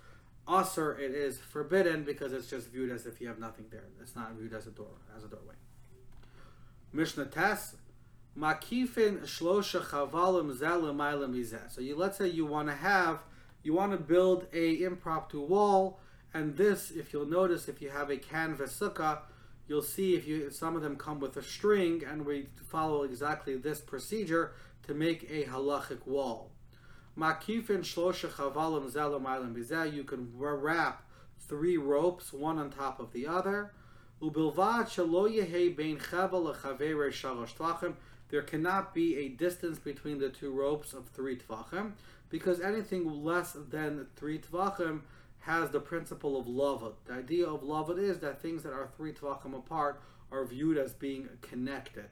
Asr, 0.49 0.99
it 0.99 1.11
is 1.11 1.37
forbidden 1.37 2.03
because 2.03 2.33
it's 2.33 2.49
just 2.49 2.67
viewed 2.71 2.91
as 2.91 3.05
if 3.05 3.21
you 3.21 3.29
have 3.29 3.39
nothing 3.39 3.67
there. 3.71 3.85
It's 4.01 4.17
not 4.17 4.33
viewed 4.33 4.53
as 4.53 4.67
a 4.67 4.71
door, 4.71 4.97
as 5.15 5.23
a 5.23 5.29
doorway. 5.29 5.55
Mishnah 6.93 7.27
Tes, 7.27 7.75
Makifin 8.37 9.19
shlosha 9.25 9.81
chavalim 9.81 10.55
zeh 10.55 11.71
So 11.71 11.81
you 11.81 11.97
let's 11.97 12.17
say 12.17 12.27
you 12.29 12.45
want 12.45 12.69
to 12.69 12.75
have, 12.75 13.19
you 13.61 13.73
want 13.73 13.91
to 13.91 13.97
build 13.97 14.47
a 14.53 14.83
impromptu 14.83 15.41
wall, 15.41 15.99
and 16.33 16.55
this, 16.55 16.91
if 16.91 17.11
you'll 17.11 17.25
notice, 17.25 17.67
if 17.67 17.81
you 17.81 17.89
have 17.89 18.09
a 18.09 18.15
canvas 18.15 18.79
sukkah, 18.79 19.19
you'll 19.67 19.81
see 19.81 20.15
if 20.15 20.25
you 20.25 20.49
some 20.49 20.77
of 20.77 20.81
them 20.81 20.95
come 20.95 21.19
with 21.19 21.35
a 21.35 21.43
string, 21.43 22.03
and 22.09 22.25
we 22.25 22.47
follow 22.69 23.03
exactly 23.03 23.57
this 23.57 23.81
procedure 23.81 24.53
to 24.83 24.93
make 24.93 25.29
a 25.29 25.43
halachic 25.43 26.07
wall. 26.07 26.51
Makifin 27.17 27.79
shlosha 27.79 28.29
chavalim 28.29 28.89
bizeh. 29.53 29.93
You 29.93 30.05
can 30.05 30.31
wrap 30.37 31.03
three 31.37 31.75
ropes, 31.75 32.31
one 32.31 32.57
on 32.57 32.69
top 32.69 33.01
of 33.01 33.11
the 33.11 33.27
other. 33.27 33.73
Ubilvad 34.21 34.87
shelo 34.87 35.29
yehe 35.29 35.75
bein 35.75 35.97
chaval 35.97 36.55
lechavere 36.55 37.09
shalosh. 37.11 37.93
There 38.31 38.41
cannot 38.41 38.93
be 38.93 39.17
a 39.17 39.27
distance 39.27 39.77
between 39.77 40.17
the 40.17 40.29
two 40.29 40.51
ropes 40.51 40.93
of 40.93 41.09
three 41.09 41.37
tvachim, 41.37 41.91
because 42.29 42.61
anything 42.61 43.23
less 43.23 43.57
than 43.69 44.07
three 44.15 44.39
tvachim 44.39 45.01
has 45.39 45.69
the 45.71 45.81
principle 45.81 46.39
of 46.39 46.45
lavud. 46.45 46.93
The 47.05 47.13
idea 47.13 47.45
of 47.45 47.61
lavud 47.61 47.99
is 47.99 48.19
that 48.19 48.41
things 48.41 48.63
that 48.63 48.71
are 48.71 48.89
three 48.95 49.11
tvachim 49.11 49.53
apart 49.53 50.01
are 50.31 50.45
viewed 50.45 50.77
as 50.77 50.93
being 50.93 51.27
connected. 51.41 52.05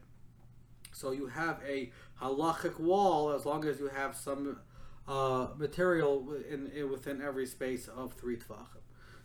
So 0.92 1.12
you 1.12 1.28
have 1.28 1.62
a 1.66 1.92
halachic 2.22 2.80
wall 2.80 3.32
as 3.32 3.46
long 3.46 3.64
as 3.66 3.80
you 3.80 3.88
have 3.88 4.14
some 4.16 4.60
uh, 5.08 5.48
material 5.56 6.36
in, 6.52 6.68
in, 6.68 6.92
within 6.92 7.22
every 7.22 7.46
space 7.46 7.88
of 7.88 8.14
three 8.14 8.36
tvachim. 8.36 8.82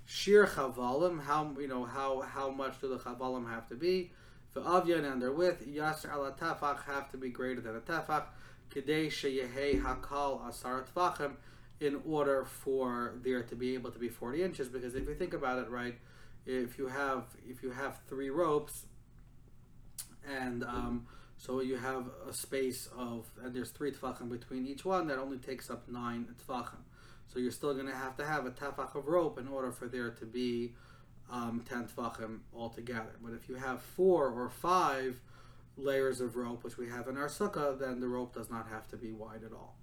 Shir 0.06 0.46
chavalim, 0.46 1.24
how 1.24 1.56
you 1.58 1.66
know 1.66 1.84
how 1.84 2.20
how 2.20 2.50
much 2.50 2.80
do 2.80 2.88
the 2.88 2.98
chavalim 2.98 3.50
have 3.50 3.66
to 3.70 3.74
be? 3.74 4.12
The 4.54 4.60
avyan 4.60 5.04
and 5.10 5.20
their 5.20 5.32
width, 5.32 5.66
yasser 5.66 6.12
ala 6.12 6.32
tafach 6.32 6.84
have 6.84 7.10
to 7.10 7.16
be 7.16 7.28
greater 7.28 7.60
than 7.60 7.76
a 7.76 7.80
tafach. 7.80 8.24
Hakal 8.72 10.48
asar 10.48 10.84
in 11.80 12.00
order 12.06 12.44
for 12.44 13.14
there 13.22 13.42
to 13.42 13.54
be 13.56 13.74
able 13.74 13.90
to 13.90 13.98
be 13.98 14.08
forty 14.08 14.42
inches. 14.42 14.68
Because 14.68 14.94
if 14.94 15.06
you 15.08 15.14
think 15.14 15.34
about 15.34 15.58
it, 15.58 15.68
right, 15.68 15.96
if 16.46 16.78
you 16.78 16.86
have 16.86 17.24
if 17.48 17.62
you 17.62 17.70
have 17.70 17.98
three 18.08 18.30
ropes, 18.30 18.86
and 20.28 20.64
um, 20.64 21.06
so 21.36 21.60
you 21.60 21.76
have 21.76 22.06
a 22.28 22.32
space 22.32 22.88
of, 22.96 23.26
and 23.42 23.54
there's 23.54 23.70
three 23.70 23.90
tefachim 23.92 24.30
between 24.30 24.66
each 24.66 24.84
one, 24.84 25.06
that 25.08 25.18
only 25.18 25.38
takes 25.38 25.68
up 25.68 25.88
nine 25.88 26.26
tefachim. 26.46 26.82
So 27.26 27.38
you're 27.38 27.50
still 27.50 27.74
going 27.74 27.86
to 27.86 27.94
have 27.94 28.16
to 28.16 28.24
have 28.24 28.46
a 28.46 28.50
tefach 28.50 28.94
of 28.94 29.06
rope 29.06 29.38
in 29.38 29.48
order 29.48 29.72
for 29.72 29.88
there 29.88 30.10
to 30.10 30.24
be 30.24 30.74
um, 31.30 31.64
10 31.68 31.88
tefachim 31.88 32.40
altogether. 32.54 33.16
But 33.22 33.32
if 33.34 33.48
you 33.48 33.56
have 33.56 33.80
four 33.80 34.28
or 34.28 34.50
five 34.50 35.20
layers 35.76 36.20
of 36.20 36.36
rope, 36.36 36.62
which 36.62 36.78
we 36.78 36.88
have 36.88 37.08
in 37.08 37.16
our 37.16 37.28
sukkah, 37.28 37.78
then 37.78 38.00
the 38.00 38.08
rope 38.08 38.34
does 38.34 38.50
not 38.50 38.68
have 38.68 38.88
to 38.88 38.96
be 38.96 39.12
wide 39.12 39.42
at 39.44 39.52
all. 39.52 39.76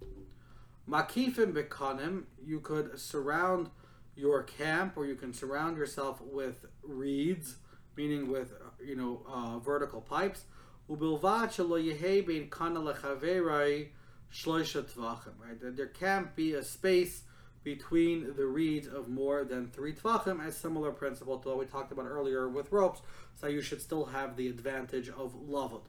Makifim 0.89 1.53
bekanim, 1.53 2.23
you 2.43 2.59
could 2.59 2.99
surround 2.99 3.69
your 4.15 4.43
camp 4.43 4.97
or 4.97 5.05
you 5.05 5.15
can 5.15 5.33
surround 5.33 5.77
yourself 5.77 6.21
with 6.21 6.65
reeds, 6.83 7.57
meaning 7.95 8.31
with, 8.31 8.53
you 8.83 8.95
know, 8.95 9.21
uh, 9.29 9.59
vertical 9.59 10.01
pipes 10.01 10.45
Ubilvad 10.91 11.49
shelo 11.49 11.81
yehe 11.81 12.25
bein 12.25 12.49
kana 12.49 12.81
lechaverai 12.81 13.87
shloisha 14.33 14.83
tvachim. 14.83 15.33
Right, 15.39 15.57
there 15.75 15.87
can't 15.87 16.35
be 16.35 16.53
a 16.53 16.63
space 16.63 17.23
between 17.63 18.35
the 18.35 18.45
reeds 18.45 18.87
of 18.87 19.07
more 19.07 19.43
than 19.43 19.67
three 19.69 19.93
tvachim, 19.93 20.45
as 20.45 20.57
similar 20.57 20.91
principle 20.91 21.37
to 21.39 21.49
what 21.49 21.57
we 21.59 21.65
talked 21.65 21.91
about 21.91 22.05
earlier 22.05 22.47
with 22.49 22.71
ropes. 22.71 23.01
So 23.35 23.47
you 23.47 23.61
should 23.61 23.81
still 23.81 24.05
have 24.05 24.35
the 24.35 24.47
advantage 24.47 25.09
of 25.09 25.35
lavud. 25.47 25.81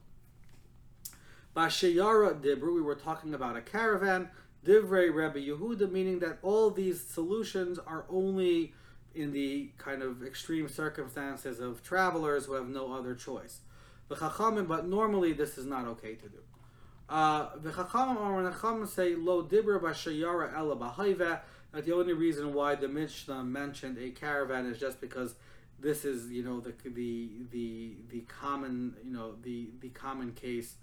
Bashayara 1.56 2.40
dibru, 2.40 2.74
we 2.74 2.82
were 2.82 2.94
talking 2.94 3.34
about 3.34 3.56
a 3.56 3.60
caravan. 3.60 4.28
Divrei 4.64 5.12
Rebbe 5.12 5.40
Yehuda, 5.40 5.90
meaning 5.90 6.20
that 6.20 6.38
all 6.42 6.70
these 6.70 7.02
solutions 7.02 7.80
are 7.84 8.04
only 8.08 8.72
in 9.14 9.32
the 9.32 9.70
kind 9.76 10.02
of 10.02 10.22
extreme 10.22 10.68
circumstances 10.68 11.58
of 11.58 11.82
travelers 11.82 12.46
who 12.46 12.52
have 12.54 12.68
no 12.68 12.94
other 12.94 13.14
choice 13.14 13.60
the 14.12 14.26
chachamim, 14.28 14.68
but 14.68 14.86
normally 14.86 15.32
this 15.32 15.58
is 15.58 15.66
not 15.66 15.86
okay 15.86 16.14
to 16.14 16.28
do. 16.28 16.38
Uh, 17.08 17.50
the 17.56 17.70
or 17.70 17.74
chachamim 17.74 18.88
say 18.88 19.14
lo 19.14 19.42
dibra 19.42 19.80
b'shayara 19.80 20.54
ela 20.56 20.76
b'hayva. 20.76 21.40
That 21.72 21.84
the 21.84 21.94
only 21.94 22.12
reason 22.12 22.52
why 22.52 22.74
the 22.74 22.88
Mishnah 22.88 23.42
mentioned 23.44 23.98
a 23.98 24.10
caravan 24.10 24.66
is 24.66 24.78
just 24.78 25.00
because 25.00 25.34
this 25.78 26.04
is 26.04 26.30
you 26.30 26.42
know 26.42 26.60
the 26.60 26.72
the 26.84 27.30
the 27.50 27.96
the 28.10 28.20
common 28.20 28.94
you 29.04 29.12
know 29.12 29.34
the 29.42 29.70
the 29.80 29.88
common 29.88 30.32
case 30.32 30.74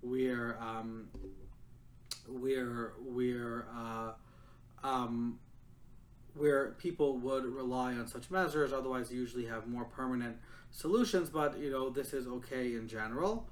where 0.00 0.58
um, 0.60 1.08
where 2.26 2.94
where 3.04 3.66
uh, 3.76 4.12
um, 4.82 5.38
where 6.34 6.72
people 6.78 7.18
would 7.18 7.44
rely 7.44 7.94
on 7.94 8.06
such 8.06 8.30
measures. 8.30 8.72
Otherwise, 8.72 9.10
you 9.10 9.20
usually 9.20 9.46
have 9.46 9.66
more 9.66 9.84
permanent 9.84 10.36
solutions, 10.70 11.30
but 11.30 11.58
you 11.58 11.70
know 11.70 11.90
this 11.90 12.12
is 12.12 12.26
okay 12.26 12.74
in 12.74 12.88
general. 12.88 13.48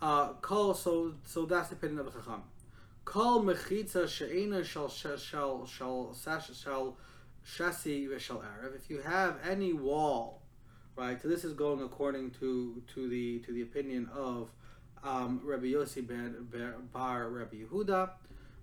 Uh, 0.00 0.28
call 0.34 0.74
so 0.74 1.14
so 1.24 1.44
that's 1.44 1.68
the 1.68 1.74
opinion 1.74 1.98
of 1.98 2.06
the 2.06 2.12
Chacham. 2.12 2.42
Call 3.08 3.42
mechitza 3.42 4.06
she'ena 4.06 4.62
shal 4.62 4.90
shal 4.90 5.16
shal 5.16 5.64
shal 5.64 6.14
shasi 7.42 8.06
v'shal 8.06 8.42
erev. 8.42 8.76
If 8.76 8.90
you 8.90 9.00
have 9.00 9.38
any 9.48 9.72
wall, 9.72 10.42
right? 10.94 11.18
So 11.18 11.26
this 11.26 11.42
is 11.42 11.54
going 11.54 11.80
according 11.80 12.32
to 12.32 12.82
to 12.92 13.08
the 13.08 13.38
to 13.46 13.52
the 13.54 13.62
opinion 13.62 14.10
of 14.14 14.50
um, 15.02 15.40
Rabbi 15.42 15.68
Yossi 15.68 16.06
ben 16.06 16.36
Bar 16.92 17.30
Rabbi 17.30 17.56
Yehuda. 17.64 18.10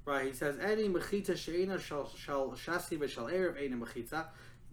Right, 0.05 0.27
he 0.27 0.33
says 0.33 0.59
any 0.61 0.89
mechitza 0.89 1.35
she'ena 1.35 1.79
shal 1.79 2.07
shal 2.15 2.51
shasi 2.51 2.99
v'shal 2.99 3.33
erev 3.33 3.59
ena 3.59 3.77
mechitza. 3.77 4.25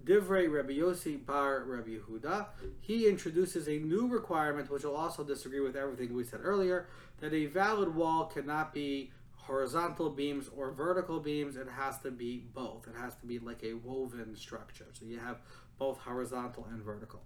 Divrei 0.04 0.52
Rabbi 0.52 0.74
Yossi 0.74 1.24
Bar 1.24 1.64
Rabbi 1.64 1.92
Yehuda, 1.92 2.48
he 2.80 3.08
introduces 3.08 3.68
a 3.68 3.78
new 3.78 4.06
requirement 4.06 4.68
which 4.70 4.82
will 4.84 4.96
also 4.96 5.24
disagree 5.24 5.60
with 5.60 5.76
everything 5.76 6.12
we 6.12 6.24
said 6.24 6.40
earlier, 6.42 6.88
that 7.20 7.32
a 7.32 7.46
valid 7.46 7.94
wall 7.94 8.26
cannot 8.26 8.74
be 8.74 9.12
horizontal 9.42 10.10
beams 10.10 10.48
or 10.56 10.70
vertical 10.70 11.20
beams, 11.20 11.56
it 11.56 11.68
has 11.68 11.98
to 11.98 12.10
be 12.10 12.44
both. 12.54 12.86
It 12.86 12.94
has 12.98 13.14
to 13.16 13.26
be 13.26 13.38
like 13.38 13.62
a 13.64 13.74
woven 13.74 14.36
structure. 14.36 14.86
So 14.92 15.04
you 15.04 15.18
have 15.18 15.38
both 15.78 15.98
horizontal 15.98 16.66
and 16.70 16.82
vertical. 16.82 17.22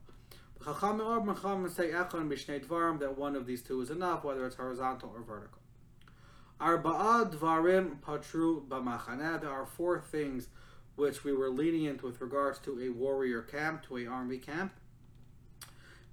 that 2.99 3.19
one 3.19 3.37
of 3.37 3.47
these 3.47 3.63
two 3.63 3.81
is 3.83 3.91
enough, 3.91 4.25
whether 4.25 4.47
it's 4.47 4.57
horizontal 4.57 5.13
or 5.15 5.23
vertical. 5.23 5.61
Arba'a 6.59 7.31
dvarim 7.31 8.01
patru 8.01 8.67
b'machaneh. 8.67 9.41
There 9.43 9.51
are 9.51 9.67
four 9.67 10.01
things 10.01 10.49
which 10.95 11.23
we 11.23 11.35
were 11.35 11.51
lenient 11.51 12.03
with 12.03 12.23
regards 12.23 12.59
to 12.61 12.81
a 12.81 12.89
warrior 12.89 13.43
camp, 13.43 13.85
to 13.89 13.99
a 13.99 14.07
army 14.07 14.39
camp. 14.39 14.73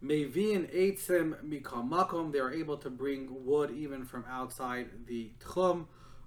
Mevin 0.04 0.70
eitzim 0.76 1.36
mikam 1.46 1.90
makom, 1.90 2.32
they 2.32 2.40
are 2.40 2.52
able 2.52 2.78
to 2.78 2.90
bring 2.90 3.46
wood 3.46 3.72
even 3.72 4.04
from 4.06 4.26
outside 4.30 4.88
the 5.08 5.32
tchum. 5.40 5.86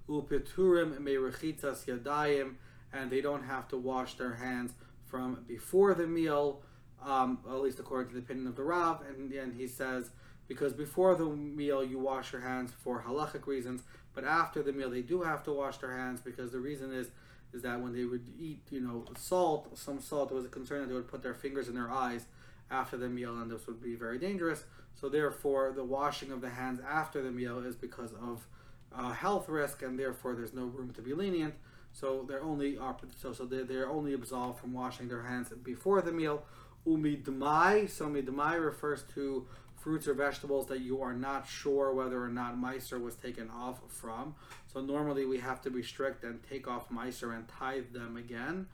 Upiturim 0.09 0.99
merechitzas 1.01 1.85
yadayim, 1.85 2.55
and 2.93 3.11
they 3.11 3.21
don't 3.21 3.43
have 3.43 3.67
to 3.69 3.77
wash 3.77 4.15
their 4.15 4.35
hands 4.35 4.73
from 5.05 5.45
before 5.49 5.95
the 5.95 6.07
meal, 6.07 6.63
um, 7.05 7.39
at 7.49 7.61
least 7.61 7.81
according 7.81 8.09
to 8.09 8.15
the 8.15 8.21
opinion 8.21 8.47
of 8.47 8.57
the 8.57 8.63
Rav. 8.63 9.03
And, 9.09 9.33
and 9.33 9.55
he 9.55 9.67
says, 9.67 10.11
because 10.49 10.73
before 10.73 11.17
the 11.17 11.25
meal 11.25 11.85
you 11.85 11.99
wash 11.99 12.33
your 12.33 12.43
hands 12.43 12.73
for 12.83 13.03
halachic 13.03 13.47
reasons, 13.47 13.83
but 14.15 14.25
after 14.25 14.63
the 14.63 14.73
meal 14.73 14.91
they 14.91 15.03
do 15.03 15.23
have 15.23 15.43
to 15.43 15.53
wash 15.53 15.79
their 15.79 15.97
hands 15.97 16.21
because 16.21 16.53
the 16.53 16.61
reason 16.61 16.93
is 16.93 17.09
is 17.53 17.63
that 17.63 17.81
when 17.81 17.93
they 17.93 18.05
would 18.05 18.29
eat, 18.39 18.61
you 18.71 18.81
know, 18.81 19.05
salt, 19.17 19.79
some 19.79 20.01
salt, 20.01 20.29
there 20.29 20.37
was 20.37 20.45
a 20.45 20.49
concern 20.49 20.81
that 20.81 20.89
they 20.89 20.95
would 20.95 21.09
put 21.09 21.23
their 21.23 21.35
fingers 21.35 21.69
in 21.69 21.75
their 21.75 21.91
eyes 21.91 22.27
after 22.71 22.97
the 22.97 23.09
meal, 23.09 23.37
and 23.41 23.51
this 23.51 23.67
would 23.67 23.83
be 23.83 23.95
very 23.95 24.19
dangerous. 24.19 24.65
So 25.01 25.09
therefore, 25.09 25.73
the 25.75 25.85
washing 25.85 26.33
of 26.33 26.41
the 26.41 26.51
hands 26.51 26.81
after 26.89 27.23
the 27.23 27.31
meal 27.31 27.59
is 27.59 27.77
because 27.77 28.13
of 28.15 28.47
uh, 28.95 29.13
health 29.13 29.49
risk, 29.49 29.83
and 29.83 29.99
therefore 29.99 30.35
there's 30.35 30.55
no 30.55 30.65
room 30.65 30.91
to 30.95 31.03
be 31.03 31.15
lenient. 31.15 31.55
So 31.93 32.25
they're 32.29 32.43
only 32.43 32.79
so 33.21 33.33
so 33.33 33.45
they're, 33.47 33.65
they're 33.65 33.89
only 33.89 34.13
absolved 34.13 34.61
from 34.61 34.73
washing 34.73 35.09
their 35.09 35.23
hands 35.23 35.49
before 35.63 36.03
the 36.03 36.13
meal. 36.13 36.43
Umi. 36.87 37.17
So 37.17 38.09
dmai 38.09 38.65
refers 38.65 39.03
to 39.15 39.47
fruits 39.75 40.09
or 40.09 40.15
vegetables 40.15 40.67
that 40.67 40.81
you 40.81 41.01
are 41.01 41.13
not 41.13 41.47
sure 41.49 41.93
whether 41.93 42.23
or 42.23 42.29
not 42.29 42.59
miser 42.59 42.99
was 42.99 43.15
taken 43.15 43.49
off 43.51 43.81
from. 43.89 44.35
So 44.73 44.81
normally 44.81 45.27
we 45.27 45.39
have 45.39 45.63
to 45.63 45.71
be 45.71 45.83
strict 45.83 46.25
and 46.25 46.43
take 46.43 46.69
off 46.69 46.91
miser 46.91 47.33
and 47.33 47.47
tithe 47.49 47.93
them 47.93 48.17
again, 48.17 48.67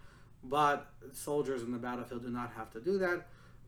but 0.42 0.90
soldiers 1.12 1.62
in 1.62 1.70
the 1.70 1.78
battlefield 1.78 2.22
do 2.22 2.30
not 2.30 2.52
have 2.56 2.70
to 2.72 2.80
do 2.80 2.98
that. 2.98 3.26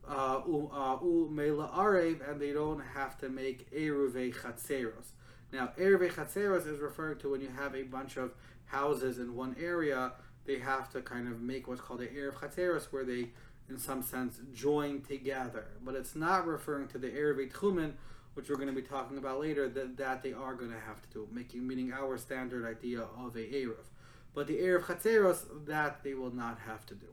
Uh, 0.09 0.37
uh, 0.37 0.99
arev, 0.99 2.31
and 2.31 2.41
they 2.41 2.53
don't 2.53 2.81
have 2.95 3.19
to 3.19 3.29
make 3.29 3.71
eruve 3.73 4.35
chatzeros. 4.35 5.13
Now, 5.53 5.73
eruve 5.79 6.13
chatzeros 6.13 6.67
is 6.67 6.81
referring 6.81 7.19
to 7.21 7.31
when 7.31 7.41
you 7.41 7.49
have 7.57 7.75
a 7.75 7.83
bunch 7.83 8.17
of 8.17 8.33
houses 8.67 9.19
in 9.19 9.35
one 9.35 9.57
area, 9.61 10.13
they 10.45 10.59
have 10.59 10.91
to 10.93 11.01
kind 11.01 11.27
of 11.27 11.41
make 11.41 11.67
what's 11.67 11.81
called 11.81 12.03
a 12.03 12.09
eruv 12.09 12.35
chatzeros, 12.35 12.93
where 12.93 13.05
they 13.05 13.31
in 13.69 13.79
some 13.79 14.03
sense 14.03 14.39
joined 14.53 15.07
together. 15.07 15.67
But 15.85 15.95
it's 15.95 16.15
not 16.15 16.47
referring 16.47 16.89
to 16.89 16.99
the 16.99 17.09
Erev 17.09 17.53
Tchumen, 17.53 17.93
which 18.35 18.49
we're 18.49 18.57
going 18.57 18.69
to 18.69 18.75
be 18.75 18.87
talking 18.87 19.19
about 19.19 19.41
later, 19.41 19.69
that, 19.69 19.97
that 19.97 20.23
they 20.23 20.33
are 20.33 20.55
going 20.55 20.71
to 20.71 20.81
have 20.81 21.01
to 21.03 21.09
do, 21.13 21.29
making 21.33 21.67
meaning 21.67 21.93
our 21.93 22.19
standard 22.19 22.65
idea 22.67 23.01
of 23.19 23.37
a 23.37 23.41
Erev. 23.41 23.87
But 24.35 24.49
the 24.49 24.59
Eruv 24.59 24.83
Chatzeros, 24.83 25.67
that 25.67 26.03
they 26.03 26.15
will 26.15 26.35
not 26.35 26.59
have 26.67 26.85
to 26.87 26.95
do. 26.95 27.07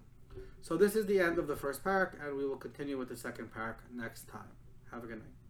So 0.62 0.78
this 0.78 0.96
is 0.96 1.06
the 1.06 1.20
end 1.20 1.38
of 1.38 1.48
the 1.48 1.56
first 1.56 1.84
parak, 1.84 2.14
and 2.24 2.38
we 2.38 2.46
will 2.46 2.58
continue 2.58 2.98
with 2.98 3.10
the 3.10 3.18
second 3.18 3.52
parak 3.54 3.76
next 3.94 4.28
time. 4.28 4.50
Have 4.92 5.04
a 5.04 5.08
good 5.08 5.20
night. 5.20 5.41